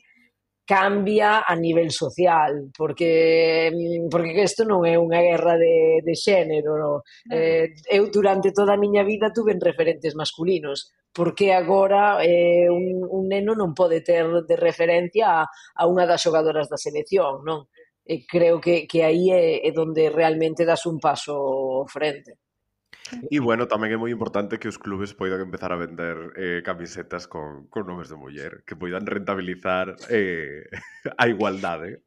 [0.72, 6.80] cambia a nivel social, porque mm, porque isto non é unha guerra de, de xénero.
[6.80, 6.92] No?
[7.28, 13.24] Eh, eu durante toda a miña vida tuve referentes masculinos, porque agora eh, un, un
[13.28, 17.68] neno non pode ter de referencia a, a unha das xogadoras da selección, non?
[18.08, 22.40] E creo que, que aí é, é donde realmente das un paso frente.
[23.30, 27.28] E bueno, tamén é moi importante que os clubes poidan empezar a vender eh, camisetas
[27.28, 30.67] con, con nomes de muller, que poidan rentabilizar eh,
[31.21, 31.88] a igualdade.
[31.95, 32.00] ¿eh?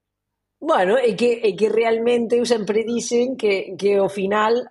[0.64, 4.64] Bueno, é que, é que realmente eu sempre dicen que, que ao final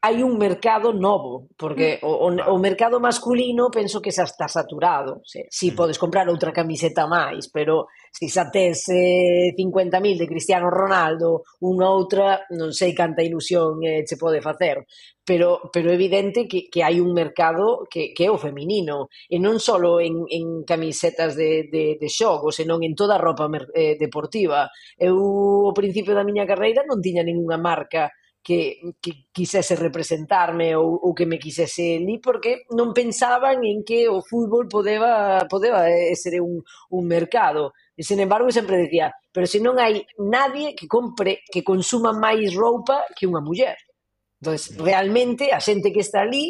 [0.00, 2.04] hai un mercado novo, porque mm.
[2.04, 5.24] o, o, o mercado masculino penso que xa está saturado.
[5.24, 5.76] Se, si mm.
[5.76, 11.88] podes comprar outra camiseta máis, pero se xa tes eh, 50.000 de Cristiano Ronaldo, unha
[11.88, 14.84] outra, non sei canta ilusión eh, se pode facer.
[15.24, 19.40] Pero, pero é evidente que, que hai un mercado que, que é o feminino, e
[19.40, 23.96] non só en, en camisetas de, de, de xogo, senón en toda a roupa eh,
[23.96, 24.68] deportiva.
[25.00, 25.16] Eu,
[25.70, 31.14] ao principio da miña carreira, non tiña ningunha marca que, que quisese representarme ou, ou
[31.14, 35.84] que me quisese ni porque non pensaban en que o fútbol podeba, podeba
[36.16, 37.76] ser un, un mercado.
[37.92, 42.56] E, sen embargo, sempre decía, pero se non hai nadie que compre, que consuma máis
[42.56, 43.76] roupa que unha muller.
[44.40, 46.48] Entón, realmente, a xente que está ali,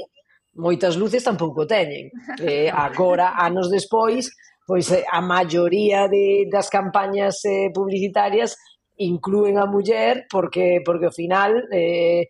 [0.54, 2.14] moitas luces tampouco teñen.
[2.38, 4.30] Eh, agora, anos despois,
[4.62, 8.54] pois eh, a maioría de, das campañas eh, publicitarias
[9.00, 12.28] inclúen a muller porque, porque ao final eh,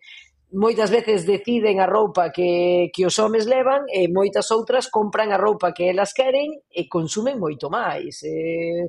[0.51, 5.39] moitas veces deciden a roupa que, que os homes levan e moitas outras compran a
[5.39, 8.23] roupa que elas queren e consumen moito máis.
[8.23, 8.87] Eh,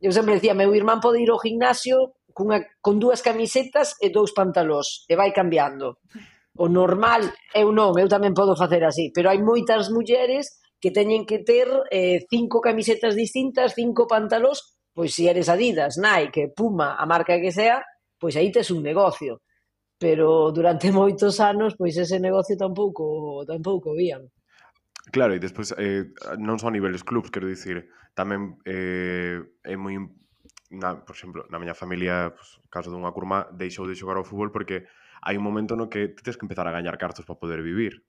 [0.00, 4.34] eu sempre decía, meu irmán pode ir ao gimnasio cunha, con dúas camisetas e dous
[4.34, 5.98] pantalós e vai cambiando.
[6.58, 11.26] O normal, eu non, eu tamén podo facer así, pero hai moitas mulleres que teñen
[11.26, 17.04] que ter eh, cinco camisetas distintas, cinco pantalós pois se eres Adidas, Nike, Puma, a
[17.06, 17.82] marca que sea,
[18.18, 19.42] pois aí tes un negocio.
[19.98, 24.28] Pero durante moitos anos, pois ese negocio tampouco tampouco vían.
[25.10, 29.96] Claro, e despois eh, non só a niveles clubs, quero dicir, tamén eh, é moi
[30.70, 34.54] na, por exemplo, na miña familia, pues, caso dunha curma, deixou de xogar ao fútbol
[34.54, 34.86] porque
[35.24, 38.06] hai un momento no que tens que empezar a gañar cartos para poder vivir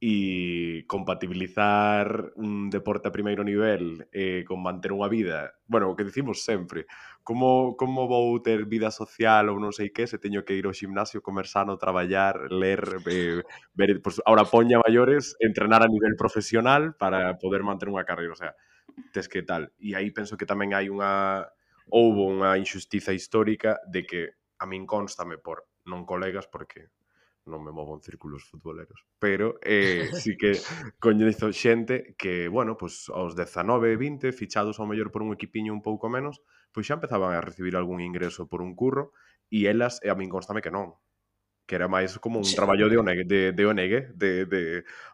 [0.00, 6.08] e compatibilizar un deporte a primeiro nivel eh, con manter unha vida, bueno, o que
[6.08, 6.88] dicimos sempre,
[7.20, 10.72] como, como vou ter vida social ou non sei que se teño que ir ao
[10.72, 12.80] ximnasio, comer sano, traballar, ler,
[13.12, 13.44] eh,
[13.76, 18.40] ver, pues, ahora poña maiores, entrenar a nivel profesional para poder manter unha carreira, o
[18.40, 18.56] sea,
[19.12, 19.68] tes que tal.
[19.76, 21.44] E aí penso que tamén hai unha
[21.92, 24.20] houbo unha injustiza histórica de que
[24.56, 26.88] a min constame por non colegas porque
[27.48, 30.58] non me movo en círculos futboleros, pero eh, sí que
[31.00, 35.80] coñezo xente que, bueno, pues aos 19, 20, fichados ao mellor por un equipiño un
[35.80, 39.12] pouco menos, pois xa empezaban a recibir algún ingreso por un curro
[39.48, 41.00] e elas, e a min constame que non,
[41.70, 42.58] que era máis como un sí.
[42.58, 44.62] traballo de ONG, de, de, ONG, de, de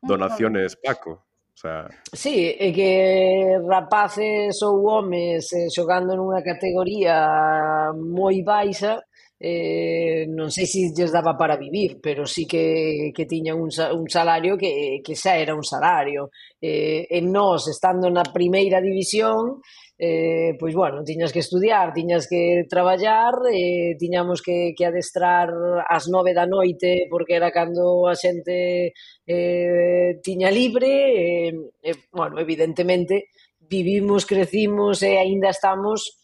[0.02, 1.26] donaciones Paco.
[1.56, 1.88] O sea...
[2.12, 9.00] Sí, é que rapaces ou homes eh, xogando nunha categoría moi baixa
[9.38, 14.08] eh, non sei se lles daba para vivir, pero sí que, que tiña un, un
[14.08, 16.32] salario que, que xa era un salario.
[16.60, 19.60] Eh, e nós, estando na primeira división,
[19.98, 25.48] eh, pois bueno, tiñas que estudiar, tiñas que traballar, eh, tiñamos que, que adestrar
[25.88, 28.92] ás nove da noite porque era cando a xente
[29.24, 33.28] eh, tiña libre, eh, e, bueno, evidentemente,
[33.60, 36.20] vivimos, crecimos e aínda estamos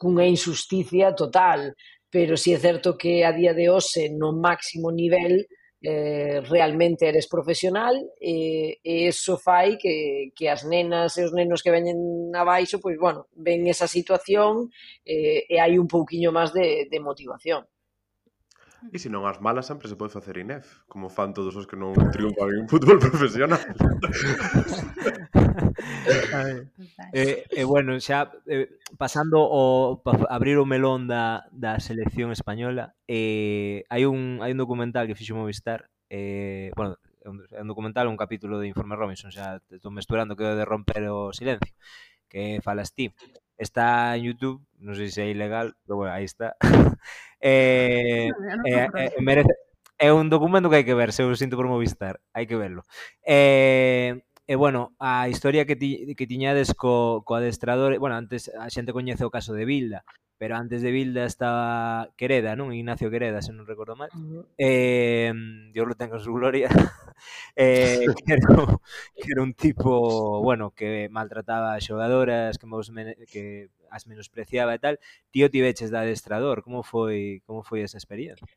[0.00, 1.76] cunha injusticia total
[2.10, 5.46] pero sí é certo que a día de hoxe no máximo nivel
[5.82, 11.62] eh, realmente eres profesional e, e eso fai que, que as nenas e os nenos
[11.62, 11.96] que veñen
[12.36, 14.68] abaixo, pois, bueno, ven esa situación
[15.06, 17.64] eh, e hai un pouquiño máis de, de motivación.
[18.88, 21.76] E se non as malas sempre se pode facer INEF, como fan todos os que
[21.76, 23.60] non triunfan en fútbol profesional.
[27.12, 32.32] e, eh, eh, bueno, xa eh, pasando o pa abrir o melón da, da selección
[32.32, 37.60] española, eh, hai un hai un documental que fixo Movistar, eh, bueno, é un, é
[37.60, 41.76] un documental, un capítulo de Informe Robinson, xa estou mesturando que de romper o silencio,
[42.32, 43.12] que falas ti
[43.60, 46.56] está en YouTube, non sei se é ilegal, pero bueno, aí está.
[47.44, 49.52] eh, ah, eh, eh, merece,
[50.00, 52.88] é un documento que hai que ver, se eu sinto por Movistar, hai que verlo.
[53.20, 58.66] Eh, E bueno, a historia que, ti, que tiñades co, co adestrador, bueno, antes a
[58.66, 60.02] xente coñece o caso de Bilda,
[60.40, 62.72] pero antes de Bilda estaba Quereda, non?
[62.72, 64.08] Ignacio Quereda, se non recordo mal.
[64.16, 64.44] Uh -huh.
[64.56, 65.28] Eh,
[65.68, 66.72] Dios lo tenga en su gloria.
[67.60, 68.48] eh, que, era,
[69.20, 72.88] que era un tipo, bueno, que maltrataba a xogadoras, que, mos,
[73.28, 74.96] que as menospreciaba e tal.
[75.28, 78.48] Tío tiveches de adestrador, como foi, como foi esa experiencia?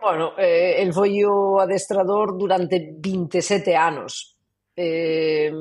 [0.00, 4.32] Bueno, eh, el foi o adestrador durante 27 anos.
[4.72, 5.52] Eh,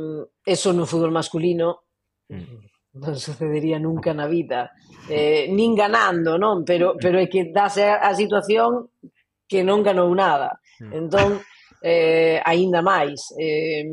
[0.48, 1.84] eso no fútbol masculino.
[2.32, 4.74] Mm non sucedería nunca na vida,
[5.08, 6.66] eh, nin ganando, non?
[6.66, 8.92] Pero, pero é que dase a situación
[9.48, 10.60] que non ganou nada.
[10.82, 11.06] Hmm.
[11.06, 11.30] Entón,
[11.82, 13.32] eh, aínda máis.
[13.38, 13.86] Eh,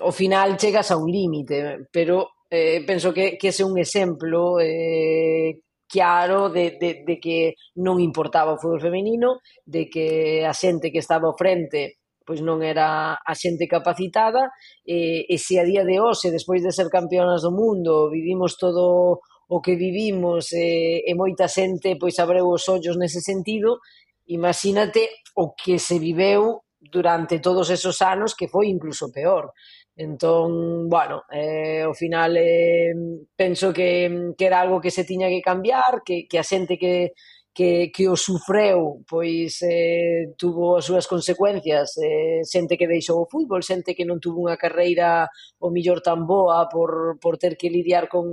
[0.00, 4.60] ao final chegas a un límite, pero eh, penso que, que ese é un exemplo
[4.60, 10.90] eh, claro de, de, de que non importaba o fútbol femenino, de que a xente
[10.90, 14.50] que estaba ao frente pois non era a xente capacitada
[14.82, 19.20] e, e se a día de hoxe, despois de ser campeonas do mundo, vivimos todo
[19.48, 23.80] o que vivimos e, e moita xente pois abreu os ollos nese sentido,
[24.26, 29.52] imagínate o que se viveu durante todos esos anos que foi incluso peor.
[29.96, 32.92] Entón, bueno, eh, ao final eh,
[33.36, 37.14] penso que, que era algo que se tiña que cambiar, que, que a xente que,
[37.54, 43.30] que, que o sufreu, pois eh, tuvo as súas consecuencias, eh, xente que deixou o
[43.30, 45.30] fútbol, xente que non tuvo unha carreira
[45.62, 48.26] o millor tan boa por, por ter que lidiar con,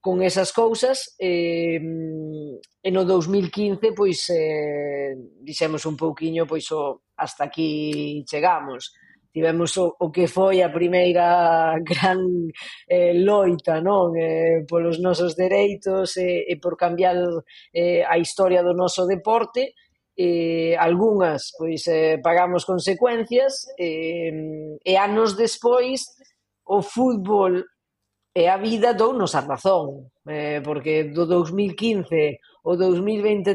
[0.00, 1.80] con esas cousas eh,
[2.84, 8.94] e no 2015 pois eh, dixemos un pouquiño pois o, hasta aquí chegamos
[9.32, 12.20] tivemos o, o que foi a primeira gran
[12.88, 14.16] eh, loita non?
[14.16, 17.16] Eh, polos nosos dereitos eh, e por cambiar
[17.72, 19.74] eh, a historia do noso deporte.
[20.18, 24.34] Eh, algunhas pois eh, pagamos consecuencias eh,
[24.82, 26.10] e anos despois
[26.66, 27.62] o fútbol
[28.34, 32.34] e a vida dounos a razón eh, porque do 2015
[32.66, 33.54] ao 2023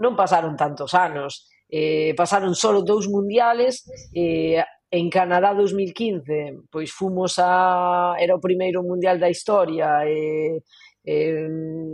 [0.00, 1.50] non pasaron tantos anos.
[1.68, 3.84] Eh, pasaron solo dous mundiales,
[4.16, 10.64] eh, en Canadá 2015, pois fomos a era o primeiro mundial da historia e
[11.04, 11.44] eh,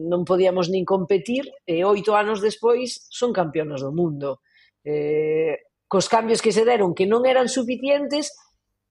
[0.06, 4.46] non podíamos nin competir e oito anos despois son campeonas do mundo.
[4.86, 5.58] Eh,
[5.90, 8.30] cos cambios que se deron que non eran suficientes,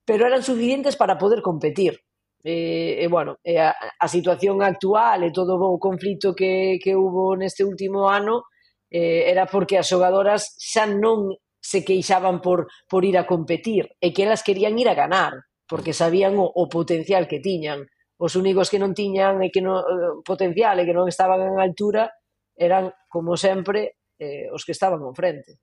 [0.03, 2.03] pero eran suficientes para poder competir.
[2.43, 6.91] E, eh, e bueno, e a, a situación actual e todo o conflito que, que
[6.91, 8.51] hubo neste último ano
[8.93, 14.13] eh, era porque as xogadoras xa non se queixaban por, por ir a competir, e
[14.13, 17.89] que elas querían ir a ganar, porque sabían o, o potencial que tiñan.
[18.21, 21.57] Os únicos que non tiñan e que non, eh, potencial e que non estaban en
[21.57, 22.13] altura
[22.53, 25.57] eran, como sempre, eh, os que estaban ao frente.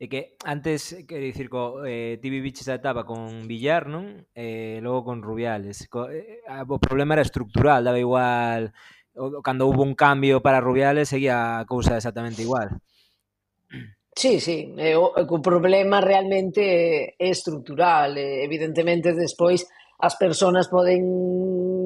[0.00, 4.24] E que antes, quero dicir, co, eh, ti viviches a etapa con Villar, non?
[4.34, 5.86] Eh, logo con Rubiales.
[5.86, 8.72] Co, eh, o problema era estructural, daba igual
[9.42, 12.80] cando houve un cambio para Rubiales seguía a cousa exactamente igual.
[14.14, 19.64] Sí, sí, eh, o, o problema realmente é estructural, eh, evidentemente despois
[20.02, 21.00] as persoas poden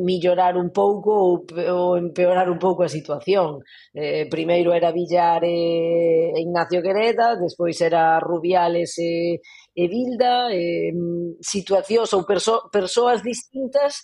[0.02, 3.60] millorar un pouco ou, ou empeorar un pouco a situación.
[3.92, 9.38] Eh, primeiro era Villar e, e Ignacio Quereda, despois era Rubiales e,
[9.70, 10.96] e Bilda, eh,
[11.44, 14.00] situacións ou perso, persoas distintas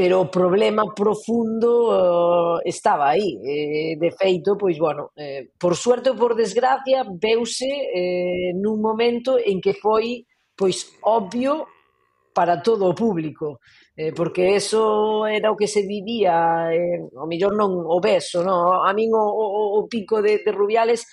[0.00, 3.36] pero o problema profundo uh, estaba aí.
[3.44, 9.36] Eh, de feito, pois, bueno, eh, por suerte ou por desgracia, veuse eh, nun momento
[9.36, 10.24] en que foi
[10.56, 11.68] pois obvio
[12.32, 13.60] para todo o público,
[13.92, 18.80] eh, porque eso era o que se vivía, eh, o mellor non o beso, no?
[18.80, 21.04] a min o, o, o pico de, de Rubiales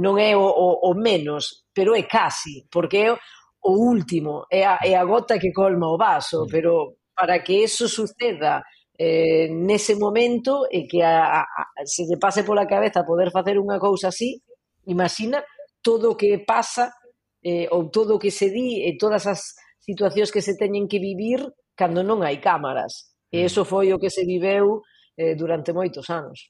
[0.00, 4.80] non é o, o, o menos, pero é casi, porque é o último, é a,
[4.80, 6.48] é a gota que colma o vaso, mm.
[6.48, 8.64] pero para que eso suceda
[8.96, 11.44] eh, nese momento e que a, a,
[11.84, 14.40] se lle pase pola cabeza poder facer unha cousa así,
[14.88, 15.44] imagina
[15.84, 16.88] todo o que pasa
[17.44, 19.52] eh, ou todo o que se di e todas as
[19.84, 21.44] situacións que se teñen que vivir
[21.76, 23.12] cando non hai cámaras.
[23.28, 23.36] Mm.
[23.36, 24.80] E iso foi o que se viveu
[25.20, 26.48] eh, durante moitos anos.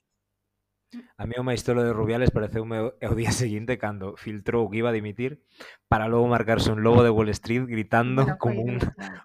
[1.16, 4.96] A mí o maistolo de Rubiales pareceume o día seguinte cando filtrou que iba a
[4.96, 5.38] dimitir
[5.87, 8.79] para logo marcarse un lobo de Wall Street gritando no como un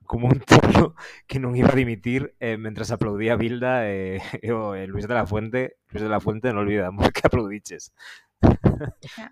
[0.05, 0.93] como un tolo
[1.25, 5.25] que non iba a dimitir eh, mentras aplaudía Bilda e eh, eh, Luis de la
[5.25, 7.95] Fuente, Luis de la Fuente non olvidamos que aplaudiches.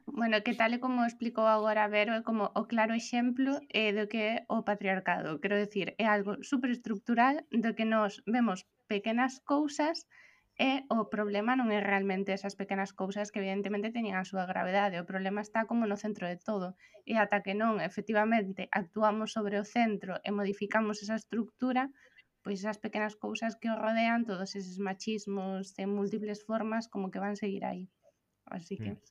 [0.09, 4.09] Bueno, que tal e como explicou agora Vero, é como o claro exemplo eh, do
[4.09, 5.37] que é o patriarcado.
[5.37, 10.09] Quero decir, é algo superestructural do que nos vemos pequenas cousas
[10.57, 15.01] E o problema non é realmente esas pequenas cousas que evidentemente teñen a súa gravedade,
[15.01, 16.77] o problema está como no centro de todo.
[17.09, 21.89] E ata que non efectivamente actuamos sobre o centro e modificamos esa estructura,
[22.45, 27.23] pois esas pequenas cousas que o rodean, todos eses machismos en múltiples formas como que
[27.23, 27.89] van seguir aí.
[28.45, 28.93] Así que...
[28.93, 29.01] Mm.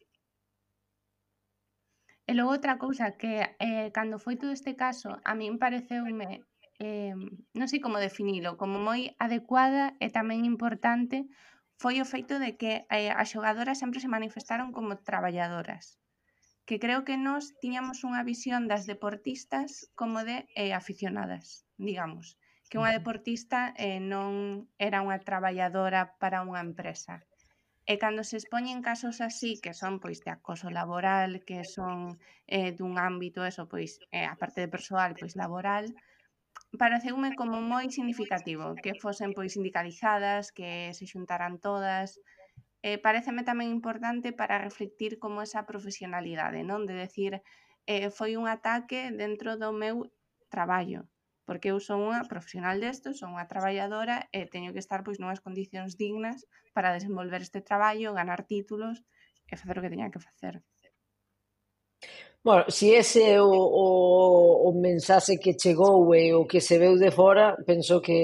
[2.22, 6.46] E logo outra cousa que eh, cando foi todo este caso, a min pareceume
[6.82, 7.14] eh,
[7.58, 11.18] non sei como definilo, como moi adecuada e tamén importante
[11.82, 16.02] foi o feito de que eh, as xogadoras sempre se manifestaron como traballadoras
[16.64, 22.38] que creo que nós tiñamos unha visión das deportistas como de eh, aficionadas, digamos,
[22.70, 27.20] que unha deportista eh, non era unha traballadora para unha empresa.
[27.82, 32.16] E cando se expoñen casos así, que son pois de acoso laboral, que son
[32.46, 35.90] eh, dun ámbito eso, pois eh, a parte de persoal, pois laboral,
[36.78, 42.20] pareceume como moi significativo que fosen pois sindicalizadas, que se xuntaran todas.
[42.82, 46.88] Eh, pareceme tamén importante para reflectir como esa profesionalidade, non?
[46.88, 47.32] De decir,
[47.86, 49.96] eh, foi un ataque dentro do meu
[50.54, 51.00] traballo,
[51.46, 55.44] porque eu son unha profesional desto, son unha traballadora e teño que estar pois nunhas
[55.46, 56.38] condicións dignas
[56.74, 58.96] para desenvolver este traballo, ganar títulos
[59.50, 60.54] e facer o que teña que facer.
[62.44, 66.98] Bueno, si ese é o, o, o mensaxe que chegou e o que se veu
[66.98, 68.18] de fora, penso que,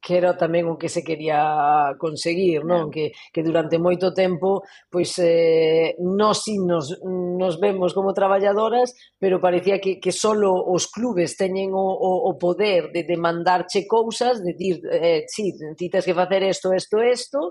[0.00, 2.86] que era tamén o que se quería conseguir, non?
[2.86, 9.42] Que, que durante moito tempo, pois, eh, nós si nos, nos vemos como traballadoras, pero
[9.42, 14.54] parecía que, que solo os clubes teñen o, o, o poder de demandarche cousas, de
[14.54, 17.50] dir, eh, sí, ti tens que facer isto, isto, isto,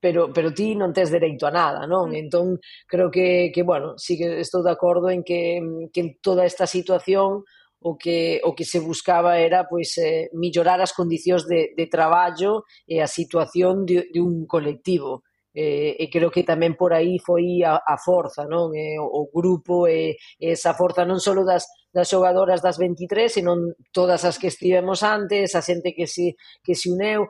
[0.00, 2.10] pero, pero ti non tes dereito a nada, non?
[2.10, 2.16] Mm.
[2.16, 2.46] Entón,
[2.88, 5.60] creo que, que bueno, sí que estou de acordo en que,
[5.92, 7.44] que en toda esta situación
[7.80, 12.64] o que, o que se buscaba era pois, eh, millorar as condicións de, de traballo
[12.88, 15.24] e a situación de, de un colectivo.
[15.50, 18.70] Eh, e creo que tamén por aí foi a, a forza, non?
[18.70, 23.42] Eh, o, o grupo e eh, esa forza non só das, das xogadoras das 23,
[23.42, 27.26] senón todas as que estivemos antes, a xente que se, que se uneu.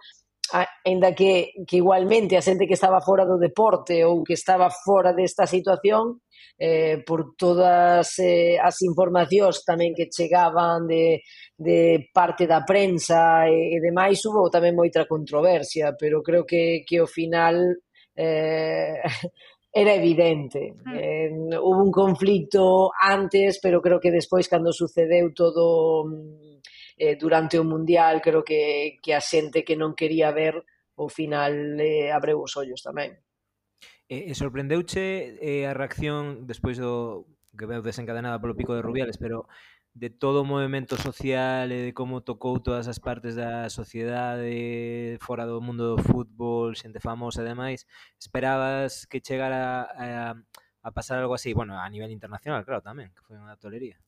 [0.53, 4.67] Ah, ainda que, que igualmente a xente que estaba fora do deporte ou que estaba
[4.71, 6.19] fora desta situación,
[6.59, 11.25] eh, por todas eh, as informacións tamén que chegaban de,
[11.57, 17.01] de parte da prensa e, e demais, hubo tamén moita controversia, pero creo que, que
[17.01, 17.57] ao final
[18.13, 19.01] eh,
[19.73, 20.75] era evidente.
[20.85, 20.95] Mm.
[20.99, 26.60] Eh, hubo un conflicto antes, pero creo que despois, cando sucedeu todo mm,
[27.01, 30.61] eh, durante o Mundial creo que, que a xente que non quería ver
[31.01, 33.17] o final eh, abreu os ollos tamén.
[34.05, 37.25] E, e sorprendeuche eh, a reacción despois do
[37.57, 39.49] que veu desencadenada polo pico de Rubiales, pero
[39.97, 45.49] de todo o movimento social e de como tocou todas as partes da sociedade fora
[45.49, 47.89] do mundo do fútbol, xente famosa e demais,
[48.21, 50.39] esperabas que chegara a, a,
[50.85, 53.99] a pasar algo así, bueno, a nivel internacional, claro, tamén, que foi unha tolería.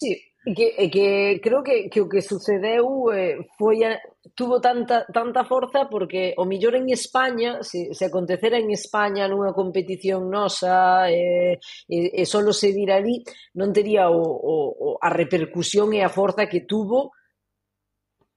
[0.00, 1.08] Sí, e que, e que
[1.44, 4.00] creo que, que o que sucedeu eh, foi a,
[4.32, 9.52] tuvo tanta, tanta forza porque o millor en España, se, se acontecera en España nunha
[9.52, 13.20] competición nosa eh, e, e solo se dira ali,
[13.60, 17.12] non tería o, o, a repercusión e a forza que tuvo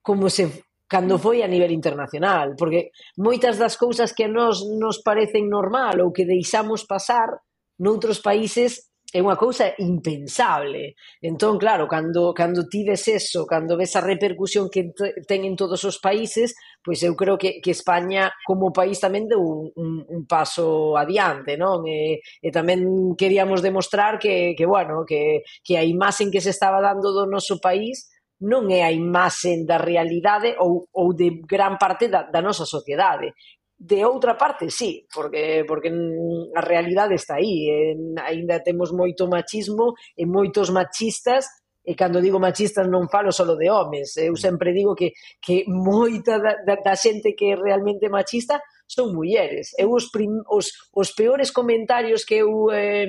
[0.03, 4.99] como se cando foi a nivel internacional, porque moitas das cousas que a nos nos
[4.99, 7.31] parecen normal ou que deixamos pasar
[7.79, 10.97] noutros países é unha cousa impensable.
[11.21, 14.89] Entón, claro, cando, cando ti ves eso, cando ves a repercusión que
[15.29, 19.37] ten en todos os países, pois eu creo que, que España como país tamén deu
[19.45, 21.85] un, un, un paso adiante, non?
[21.85, 26.41] E, eh, e eh, tamén queríamos demostrar que, que bueno, que, que a imaxen que
[26.41, 28.09] se estaba dando do noso país
[28.43, 33.31] non é a imaxen da realidade ou, ou de gran parte da, da nosa sociedade.
[33.83, 35.91] De outra parte, sí, porque, porque
[36.55, 37.67] a realidade está aí.
[37.67, 41.51] En, ainda temos moito machismo e moitos machistas
[41.83, 45.11] e cando digo machistas non falo solo de homes, eu sempre digo que,
[45.43, 49.75] que moita da, da, da xente que é realmente machista son mulleres.
[49.75, 53.07] Eu os, prim, os, os peores comentarios que eu eh,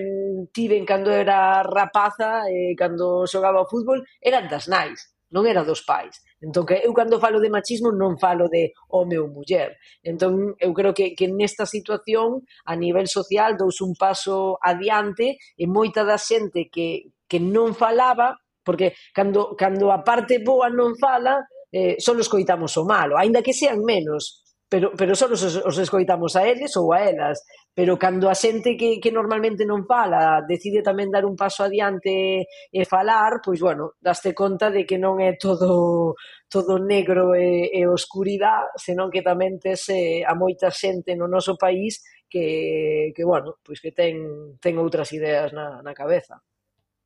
[0.50, 5.86] tive cando era rapaza, eh, cando xogaba ao fútbol, eran das nais, non era dos
[5.86, 6.18] pais.
[6.44, 9.80] Entón, que eu cando falo de machismo non falo de home ou muller.
[10.04, 15.64] Entón, eu creo que, que nesta situación, a nivel social, dous un paso adiante e
[15.64, 21.40] moita da xente que, que non falaba, porque cando, cando a parte boa non fala,
[21.72, 24.43] eh, só escoitamos o malo, aínda que sean menos,
[24.74, 27.46] pero, pero só os, os escoitamos a eles ou a elas.
[27.70, 32.50] Pero cando a xente que, que normalmente non fala decide tamén dar un paso adiante
[32.50, 36.18] e falar, pois, bueno, daste conta de que non é todo
[36.50, 41.54] todo negro e, e oscuridade, senón que tamén tes eh, a moita xente no noso
[41.54, 46.42] país que, que bueno, pois que ten, ten outras ideas na, na cabeza.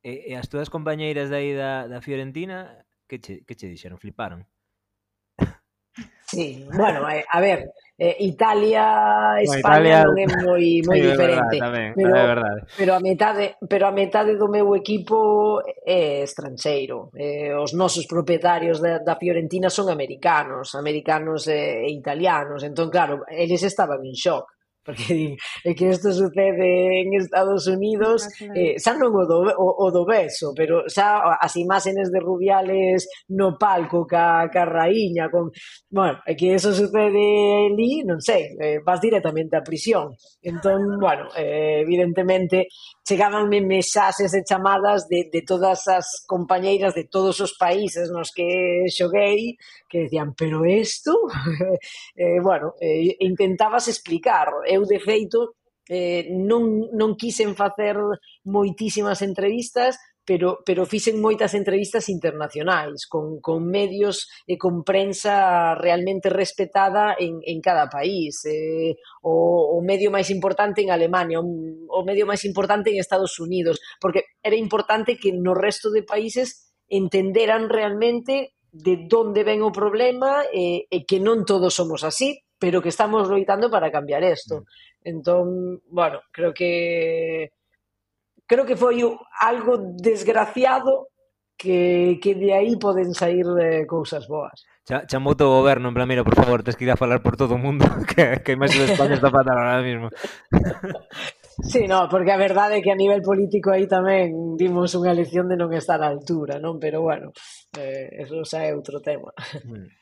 [0.01, 4.01] E, e as túas compañeiras aí da, da Fiorentina, que che, que che dixeron?
[4.01, 4.49] Fliparon?
[6.31, 11.09] Sí, bueno, eh, a ver, eh, Italia, España no, Italia, non é moi moi sí,
[11.09, 11.55] diferente.
[11.57, 12.59] Verdad, tamén, pero, é verdade.
[12.77, 17.09] pero a metade, pero a metade do meu equipo é estranxeiro.
[17.17, 22.61] Eh, os nosos propietarios da, da Fiorentina son americanos, americanos e, e italianos.
[22.61, 28.53] Entón, claro, eles estaban en shock porque é que isto sucede en Estados Unidos, ah,
[28.55, 33.05] eh, xa non o do, o, o do beso, pero xa as imágenes de Rubiales
[33.35, 35.51] no palco ca, ca raíña, con...
[35.91, 40.15] bueno, é que eso sucede ali, non sei, eh, vas directamente á prisión.
[40.41, 42.67] Entón, bueno, eh, evidentemente,
[43.03, 48.85] chegabanme mensaxes e chamadas de, de todas as compañeiras de todos os países nos que
[48.89, 49.57] xoguei,
[49.89, 51.11] que decían, pero isto?
[52.15, 55.57] eh, bueno, eh, intentabas explicar, eu de feito
[55.89, 57.97] eh, non, non quisen facer
[58.45, 66.29] moitísimas entrevistas, pero, pero fixen moitas entrevistas internacionais con, con medios e con prensa realmente
[66.29, 68.45] respetada en, en cada país.
[68.45, 68.93] Eh,
[69.25, 73.81] o, o medio máis importante en Alemania, o, o medio máis importante en Estados Unidos,
[73.97, 80.45] porque era importante que no resto de países entenderan realmente de onde ven o problema
[80.53, 84.61] e, e que non todos somos así, pero que estamos loitando para cambiar isto.
[84.61, 84.65] Mm.
[85.03, 87.51] Entón, bueno, creo que
[88.45, 88.99] creo que foi
[89.41, 91.07] algo desgraciado
[91.55, 94.63] que, que de aí poden sair eh, cousas boas.
[94.87, 97.37] Ch chamou o goberno, en plan, mira, por favor, tes que ir a falar por
[97.37, 100.09] todo o mundo que, que a imaxe de España está fatal ahora mismo.
[101.61, 105.51] Sí, no, porque a verdade é que a nivel político aí tamén dimos unha lección
[105.51, 106.79] de non estar á altura, non?
[106.79, 107.35] Pero bueno,
[107.75, 109.31] eh, eso xa é outro tema.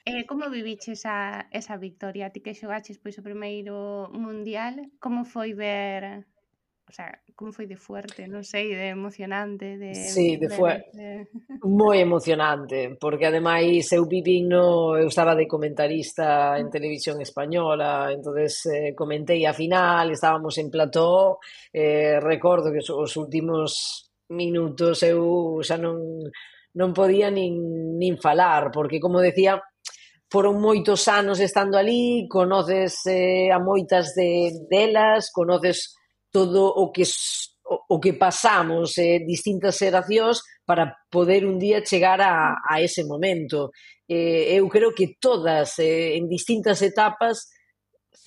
[0.07, 2.31] Eh, como viviches esa, esa victoria?
[2.31, 6.23] Ti que xogaches pois o primeiro mundial, como foi ver
[6.87, 9.91] o sea, como foi de fuerte, non sei, de emocionante, de...
[9.91, 11.27] Sí, de fuerte, de...
[11.67, 16.73] moi emocionante, porque ademais eu vivín no, eu estaba de comentarista en mm.
[16.73, 21.43] televisión española, entonces eh, comentei a final, estábamos en plató,
[21.75, 25.99] eh, recordo que os últimos minutos eu xa non,
[26.71, 29.59] non podía nin, nin falar, porque como decía,
[30.31, 35.99] foron moitos anos estando ali, conoces eh, a moitas de, delas, conoces
[36.31, 37.05] todo o que
[37.67, 43.71] o, que pasamos eh, distintas xeracións para poder un día chegar a, a ese momento.
[44.07, 47.51] Eh, eu creo que todas, eh, en distintas etapas,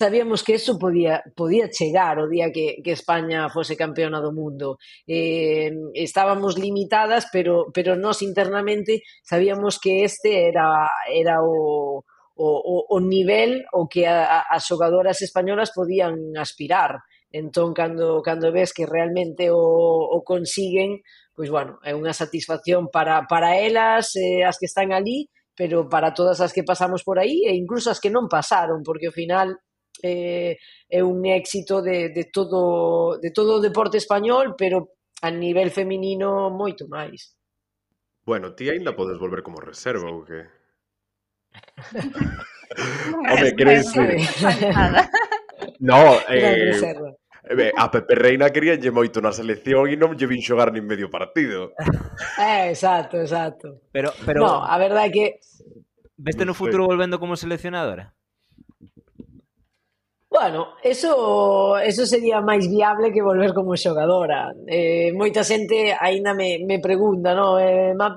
[0.01, 4.77] sabíamos que eso podía, podía chegar o día que, que España fose campeona do mundo.
[5.05, 12.03] Eh, estábamos limitadas, pero, pero nós internamente sabíamos que este era, era o,
[12.35, 16.97] o, o nivel o que a, a, as xogadoras españolas podían aspirar.
[17.31, 20.99] Entón, cando, cando ves que realmente o, o consiguen,
[21.33, 26.11] pois, bueno, é unha satisfacción para, para elas, eh, as que están ali, pero para
[26.11, 29.55] todas as que pasamos por aí e incluso as que non pasaron, porque ao final
[30.03, 30.59] eh,
[30.91, 34.91] é un éxito de, de, todo, de todo o deporte español, pero
[35.23, 37.31] a nivel feminino moito máis.
[38.27, 40.51] Bueno, ti aínda podes volver como reserva ou que?
[43.31, 44.19] Home, queres decir...
[45.79, 46.79] No, eh,
[47.49, 51.09] Eh, a Pepe Reina queríanlle moito na selección e non lle vin xogar nin medio
[51.09, 51.73] partido.
[52.37, 53.81] Eh, exacto, exacto.
[53.91, 54.41] Pero, pero...
[54.41, 55.25] No, a verdade é que...
[56.17, 58.13] Veste no futuro volvendo como seleccionadora?
[60.31, 64.55] Bueno, eso, eso sería máis viable que volver como xogadora.
[64.63, 68.15] Eh, moita xente aínda me, me pregunta, no, eh, ma,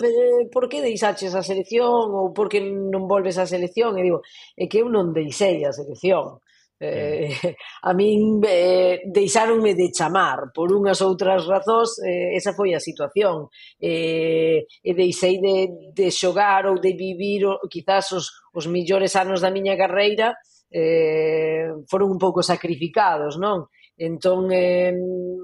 [0.53, 3.99] por que deixaches a selección ou por que non volves a selección?
[3.99, 4.23] E digo,
[4.55, 6.39] é que eu non deixei a selección.
[6.85, 7.33] Eh,
[7.89, 13.49] a min eh, deixáronme de chamar por unhas outras razóns, eh, esa foi a situación.
[13.81, 15.57] Eh, e deixei de,
[15.97, 20.37] de xogar ou de vivir o, quizás os, os millores anos da miña carreira
[20.75, 23.71] eh, foron un pouco sacrificados, non?
[23.97, 24.93] Entón, eh,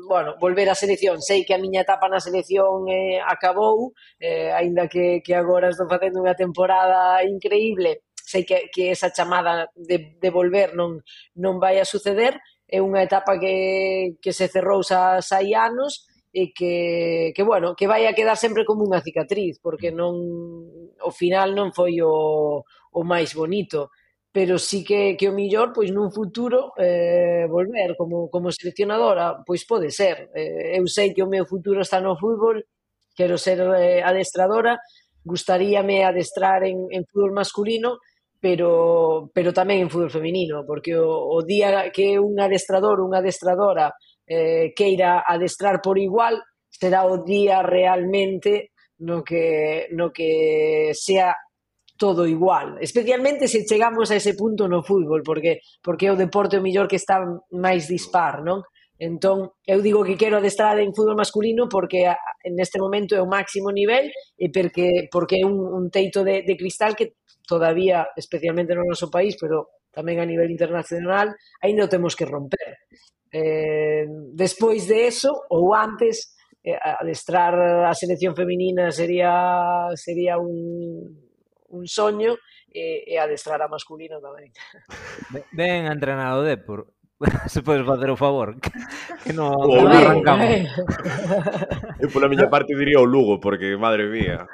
[0.08, 4.90] bueno, volver á selección, sei que a miña etapa na selección eh, acabou, eh, aínda
[4.90, 10.30] que, que agora estou facendo unha temporada increíble, sei que, que esa chamada de, de
[10.30, 11.02] volver non,
[11.34, 12.38] non vai a suceder,
[12.70, 17.74] é unha etapa que, que se cerrou xa, xa hai anos, e que, que, bueno,
[17.74, 19.96] que vai a quedar sempre como unha cicatriz, porque mm.
[19.98, 20.14] non
[21.02, 23.90] o final non foi o, o máis bonito,
[24.30, 29.66] pero sí que, que o millor, pois nun futuro eh, volver como, como seleccionadora, pois
[29.66, 30.30] pode ser.
[30.30, 32.62] Eh, eu sei que o meu futuro está no fútbol,
[33.18, 34.78] quero ser eh, adestradora,
[35.26, 37.98] gustaríame adestrar en, en fútbol masculino,
[38.40, 43.20] pero, pero tamén en fútbol feminino, porque o, o día que un adestrador ou unha
[43.20, 43.92] adestradora
[44.24, 46.40] eh, queira adestrar por igual,
[46.72, 48.72] será o día realmente
[49.04, 51.36] no que, no que sea
[52.00, 56.56] todo igual, especialmente se chegamos a ese punto no fútbol, porque porque é o deporte
[56.56, 57.20] o millor que está
[57.52, 58.64] máis dispar, non?
[58.96, 63.28] Entón, eu digo que quero adestrar en fútbol masculino porque en este momento é o
[63.28, 64.08] máximo nivel
[64.40, 67.19] e porque porque é un, un teito de, de cristal que
[67.50, 72.86] todavía, especialmente no noso país, pero tamén a nivel internacional, ainda o temos que romper.
[73.34, 77.58] Eh, despois de eso, ou antes, eh, adestrar
[77.90, 81.10] a selección feminina sería sería un,
[81.74, 82.38] un soño
[82.70, 84.54] e, eh, e adestrar a masculino tamén.
[85.50, 86.99] Ben entrenado Depor.
[87.52, 88.56] se podes facer o favor?
[89.24, 90.64] Que non o no arrancamos.
[92.00, 94.48] Eu pola miña parte diría o Lugo porque madre mía.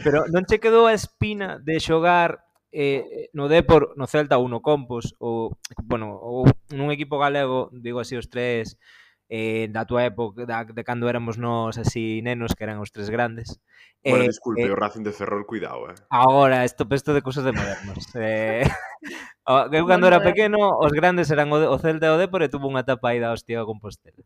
[0.00, 2.40] Pero non che quedou a espina de xogar
[2.72, 5.52] eh, no Depor, no Celta ou no Compos ou,
[5.84, 8.80] bueno, ou nun equipo galego digo así os tres
[9.28, 13.12] eh, da tua época da, de cando éramos nós así nenos que eran os tres
[13.12, 13.60] grandes?
[14.00, 15.98] Eh, bueno, eh, disculpe, eh, o Racing de Ferrol, cuidado, eh.
[16.10, 18.06] Agora, isto pesto de cousas de modernos.
[18.14, 18.62] eh,
[19.46, 22.66] Eu cando era pequeno, os grandes eran o, o Celta e o Depor e tuvo
[22.66, 24.18] unha etapa aí da hostia a Compostela.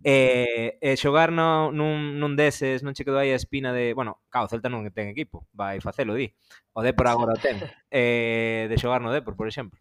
[0.00, 3.92] E, e xogar no, nun, nun deses non che quedou aí a espina de...
[3.92, 6.32] Bueno, claro, o Celta non ten equipo, vai facelo, di.
[6.72, 7.60] O Depor agora o ten.
[7.92, 9.76] E, de xogar no Depor, por exemplo.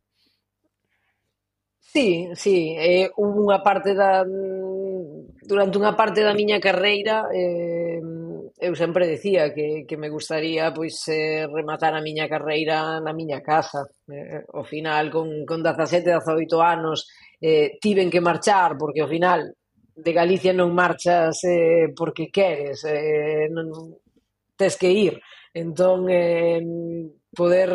[1.79, 4.27] Sí, sí, eh, unha parte da
[5.47, 8.03] durante unha parte da miña carreira eh,
[8.63, 13.39] eu sempre decía que, que me gustaría pois eh, rematar a miña carreira na miña
[13.43, 13.81] casa.
[14.07, 17.07] Eh, eh ao final, con, con 17, 18 anos,
[17.41, 19.51] eh, tiven que marchar, porque ao final
[19.95, 23.67] de Galicia non marchas eh, porque queres, eh, non,
[24.55, 25.19] tes que ir.
[25.53, 26.63] Entón, eh,
[27.35, 27.69] poder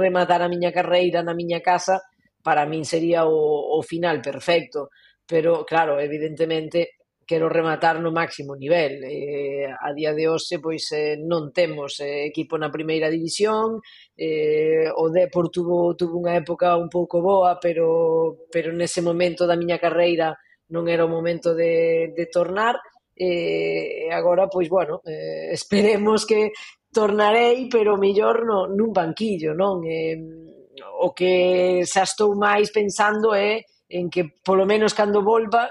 [0.00, 2.00] rematar a miña carreira na miña casa,
[2.42, 3.36] para min sería o,
[3.76, 4.90] o final perfecto.
[5.26, 9.02] Pero, claro, evidentemente, quero rematar no máximo nivel.
[9.04, 13.80] Eh, a día de hoxe, pois, eh, non temos eh, equipo na primeira división,
[14.16, 19.58] eh, o Depor tuvo, tuvo unha época un pouco boa, pero, pero nese momento da
[19.58, 20.36] miña carreira
[20.72, 22.76] non era o momento de, de tornar,
[23.14, 26.52] e eh, agora, pois, bueno, eh, esperemos que
[26.92, 29.82] tornarei, pero mellor no, nun banquillo, non?
[29.82, 30.14] Eh,
[31.02, 35.70] o que xa estou máis pensando é en que, polo menos, cando volva,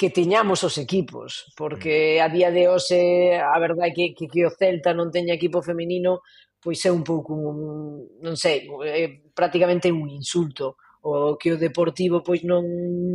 [0.00, 2.24] que teñamos os equipos, porque mm.
[2.24, 5.60] a día de hoxe a verdade é que, que, que o Celta non teña equipo
[5.60, 6.24] feminino
[6.56, 12.20] pois é un pouco, un, non sei, é prácticamente un insulto o que o Deportivo
[12.20, 12.64] pois non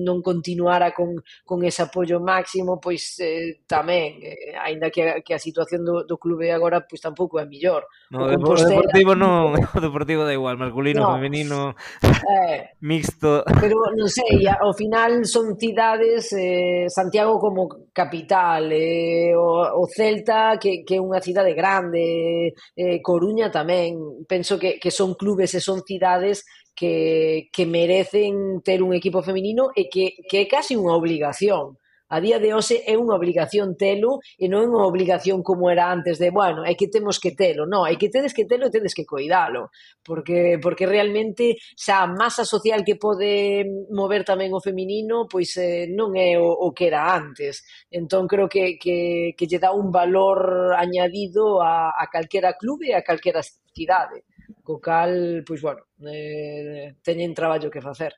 [0.01, 5.37] non continuara con con ese apoio máximo, pois eh, tamén, eh, aínda que a, que
[5.37, 7.85] a situación do, do clube agora pois tampouco é mellor.
[8.09, 8.81] No, o Compostela...
[8.81, 11.13] o Deportivo non, o Deportivo da igual, masculino, no.
[11.13, 13.45] femenino, eh, mixto.
[13.61, 20.57] Pero non sei, ao final son cidades eh, Santiago como capital, eh, o, o Celta
[20.57, 25.61] que que é unha cidade grande, eh, Coruña tamén, penso que que son clubes e
[25.61, 26.45] son cidades
[26.75, 31.79] que, que merecen ter un equipo feminino e que, que é casi unha obligación.
[32.07, 35.89] A día de hoxe é unha obligación telo e non é unha obligación como era
[35.89, 37.65] antes de, bueno, é que temos que telo.
[37.65, 39.73] Non, é que tedes que telo e tedes que coidalo.
[40.05, 45.89] Porque, porque realmente xa a masa social que pode mover tamén o feminino pois eh,
[45.89, 47.65] non é o, o que era antes.
[47.89, 52.95] Entón creo que, que, que lle dá un valor añadido a, a calquera clube e
[52.95, 53.41] a calquera
[53.73, 54.29] cidade.
[54.65, 58.17] Co cal, pois, bueno, eh, teñen traballo que facer.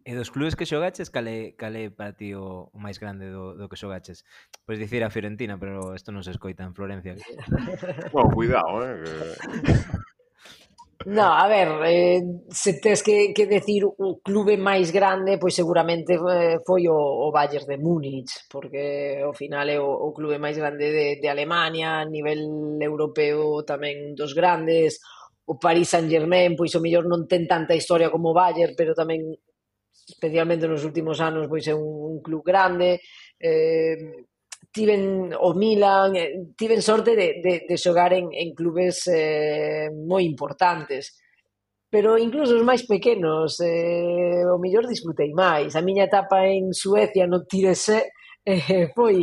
[0.00, 3.68] E dos clubes que xogaches, cale, cale para ti o, o máis grande do, do
[3.68, 4.24] que xogaches?
[4.64, 7.18] Pois dicir a Fiorentina, pero isto non se escoita en Florencia.
[8.14, 8.94] bueno, cuidado, eh?
[9.02, 10.10] Que...
[11.06, 12.20] No, a ver, eh,
[12.50, 17.32] se tes que, que decir o clube máis grande, pois seguramente eh, foi o, o
[17.32, 22.00] Bayern de Múnich, porque ao final é o, o clube máis grande de, de Alemania,
[22.00, 22.44] a nivel
[22.80, 25.00] europeo tamén dos grandes,
[25.50, 29.34] o Paris Saint-Germain, pois o mellor non ten tanta historia como o Bayern, pero tamén
[29.90, 33.02] especialmente nos últimos anos pois é un, un club grande.
[33.34, 34.26] Eh,
[34.70, 40.22] tiven o Milan, eh, tiven sorte de, de, de xogar en, en clubes eh, moi
[40.22, 41.18] importantes
[41.90, 45.74] pero incluso os máis pequenos eh, o mellor disfrutei máis.
[45.74, 48.14] A miña etapa en Suecia no Tirese
[48.46, 49.18] eh, foi,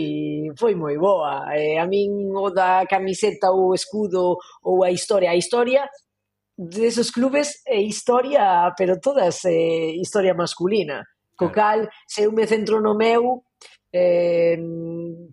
[0.60, 1.48] foi moi boa.
[1.56, 4.36] Eh, a min o da camiseta, o escudo
[4.68, 5.88] ou a historia, a historia
[6.58, 11.06] de esos clubes é historia, pero todas é historia masculina.
[11.38, 13.46] Co cal, se eu me centro no meu,
[13.94, 14.58] eh,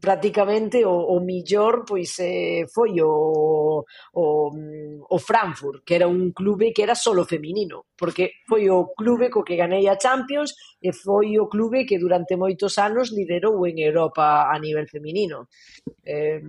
[0.01, 4.51] prácticamente o, o millor pois eh, foi o, o,
[5.09, 9.43] o Frankfurt, que era un clube que era solo feminino, porque foi o clube co
[9.43, 14.53] que ganei a Champions e foi o clube que durante moitos anos liderou en Europa
[14.53, 15.49] a nivel feminino.
[16.05, 16.41] Eh,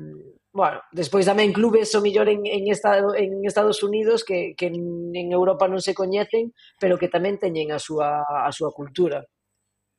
[0.55, 5.27] bueno, despois tamén clubes o millor en, en, Estado, en Estados Unidos que, que en
[5.35, 9.27] Europa non se coñecen, pero que tamén teñen a súa, a súa cultura.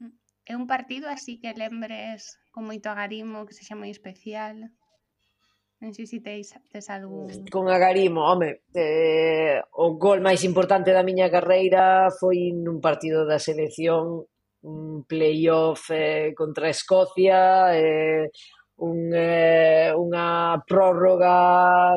[0.00, 0.16] Mm.
[0.48, 4.72] É un partido así que lembres con moito agarimo, que sexa moi especial?
[5.76, 7.28] Non sei se tes, tes algún...
[7.28, 13.28] Mm, con agarimo, home, eh, o gol máis importante da miña carreira foi nun partido
[13.28, 14.24] da selección
[14.64, 18.32] un playoff eh, contra Escocia, eh,
[18.78, 21.96] un, eh, unha prórroga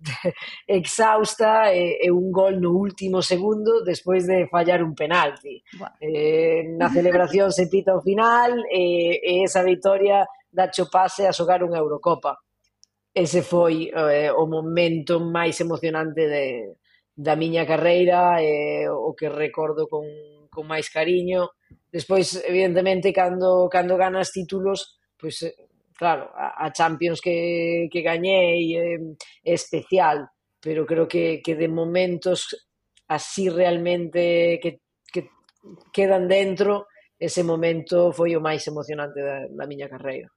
[0.66, 5.62] exhausta e, e un gol no último segundo despois de fallar un penalti.
[5.78, 5.88] Wow.
[5.98, 11.66] Eh, na celebración se pita o final e, e esa victoria dacho pase a xogar
[11.66, 12.38] unha Eurocopa.
[13.10, 16.78] Ese foi eh, o momento máis emocionante de,
[17.10, 20.06] da miña carreira e eh, o que recordo con,
[20.46, 21.50] con máis cariño.
[21.90, 25.69] Despois, evidentemente, cando, cando ganas títulos, pois pues,
[26.00, 28.96] claro, a, a Champions que, que gañei é,
[29.44, 32.48] é especial, pero creo que, que de momentos
[33.04, 34.80] así realmente que,
[35.12, 35.28] que
[35.92, 36.88] quedan dentro,
[37.20, 40.32] ese momento foi o máis emocionante da, da miña carreira.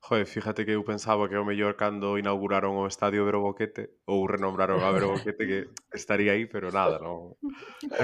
[0.00, 4.24] Joder, fíjate que eu pensaba que o mellor cando inauguraron o estadio Vero Boquete ou
[4.24, 5.58] renombraron a Vero Boquete que
[5.92, 7.36] estaría aí, pero nada, non.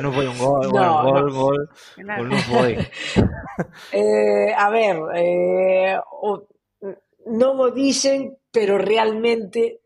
[0.04, 1.32] Non foi un gol, no, bueno, gol, no.
[1.32, 1.60] gol, gol,
[1.96, 2.72] gol non foi.
[3.96, 6.44] eh, a ver, eh, o,
[7.26, 9.80] non o dixen, pero realmente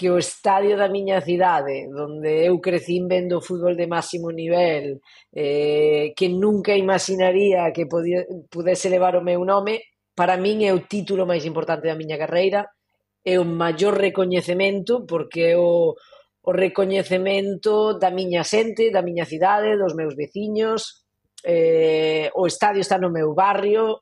[0.00, 6.16] que o estadio da miña cidade, onde eu crecín vendo fútbol de máximo nivel, eh,
[6.16, 9.84] que nunca imaginaría que podía, pudese levar o meu nome,
[10.16, 12.72] para min é o título máis importante da miña carreira,
[13.20, 19.76] é o maior recoñecemento, porque é o, o recoñecemento da miña xente, da miña cidade,
[19.76, 21.04] dos meus veciños,
[21.44, 24.00] eh, o estadio está no meu barrio,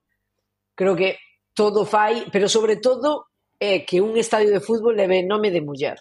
[0.78, 1.18] creo que
[1.58, 3.26] todo fai, pero sobre todo
[3.58, 5.98] é que un estadio de fútbol leve nome de muller.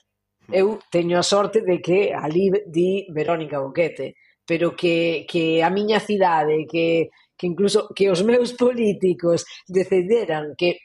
[0.53, 4.14] Eu teño a sorte de que ali di Verónica Boquete,
[4.45, 10.78] pero que, que a miña cidade, que, que incluso que os meus políticos decideran que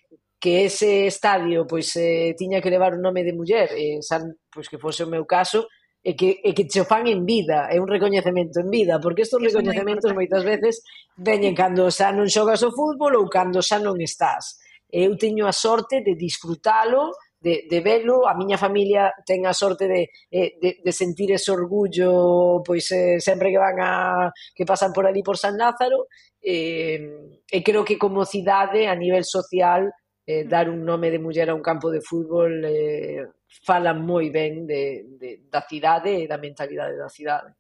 [0.43, 4.67] que ese estadio pois eh, tiña que levar o nome de muller, eh, san, pois
[4.67, 5.71] que fose o meu caso,
[6.03, 9.39] e que, e que che fan en vida, é un recoñecemento en vida, porque estes
[9.39, 10.83] recoñecementos moitas veces
[11.15, 14.59] veñen cando xa non xogas o fútbol ou cando xa non estás
[14.93, 19.89] eu teño a sorte de disfrutalo, de, de velo, a miña familia ten a sorte
[19.89, 24.93] de, eh, de, de sentir ese orgullo pois eh, sempre que van a que pasan
[24.93, 26.07] por ali por San Lázaro
[26.39, 29.91] eh, e creo que como cidade a nivel social
[30.23, 30.49] eh, mm.
[30.49, 33.27] dar un nome de muller a un campo de fútbol eh,
[33.67, 37.51] fala moi ben de, de, da cidade e da mentalidade da cidade.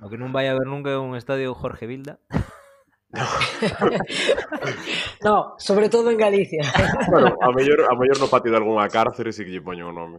[0.00, 2.22] O que non vai haber nunca é un estadio Jorge Vilda.
[3.14, 3.26] No.
[5.24, 6.62] no, sobre todo en Galicia.
[7.08, 9.92] Bueno, a mellor, a mellor no patio de algunha cárcere si que lle poño o
[9.92, 10.18] nome.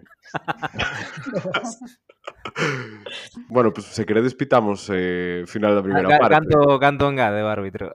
[3.49, 6.35] bueno, pues, se queredes pitamos eh, final da primeira parte.
[6.35, 7.91] Canto, canto engade o árbitro.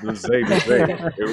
[0.00, 0.80] Non sei, non sei.
[1.20, 1.28] Eu...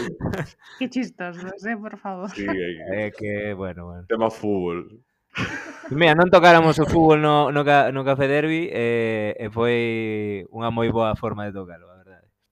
[0.82, 2.28] Que chistos, non sei, por favor.
[2.36, 2.44] Sí,
[2.92, 4.04] é que, bueno, bueno.
[4.12, 5.00] Tema fútbol.
[5.94, 10.74] Mira, non tocáramos o fútbol no, no, no Café Derby e, eh, e foi unha
[10.74, 11.99] moi boa forma de tocarlo.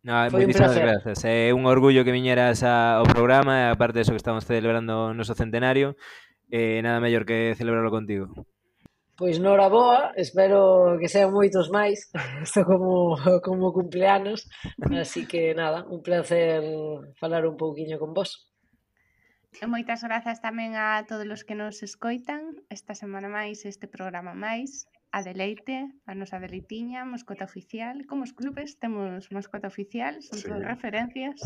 [0.04, 1.26] No, Foi moitísimas gracias.
[1.26, 5.34] É un orgullo que viñeras ao programa, aparte de eso que estamos celebrando o noso
[5.34, 5.98] centenario,
[6.52, 8.30] eh, nada mellor que celebrarlo contigo.
[9.18, 12.14] Pois nora boa, espero que sean moitos máis,
[12.46, 14.46] isto como, como cumpleanos,
[14.94, 16.62] así que nada, un placer
[17.18, 18.54] falar un pouquiño con vos.
[19.58, 24.38] E moitas grazas tamén a todos os que nos escoitan esta semana máis, este programa
[24.38, 28.06] máis a Deleite, a nosa deleitiña, mascota oficial.
[28.06, 30.48] Como os clubes temos mascota oficial, son sí.
[30.48, 31.40] todas referencias.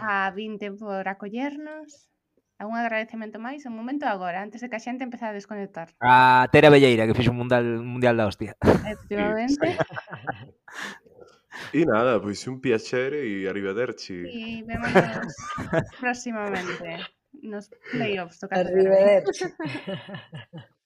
[0.00, 2.08] a 20 por acollernos.
[2.56, 5.90] A un agradecemento máis, un momento agora, antes de que a xente empeza a desconectar.
[5.98, 8.54] Ah, a Tera Belleira, que fixo un mundial, un mundial da hostia.
[8.62, 9.74] Efectivamente.
[11.72, 14.26] E nada, pois un piacere e arrivederci.
[14.26, 14.90] E vemos
[16.02, 16.98] próximamente
[17.46, 18.42] nos playoffs.
[18.50, 19.54] Arrivederci.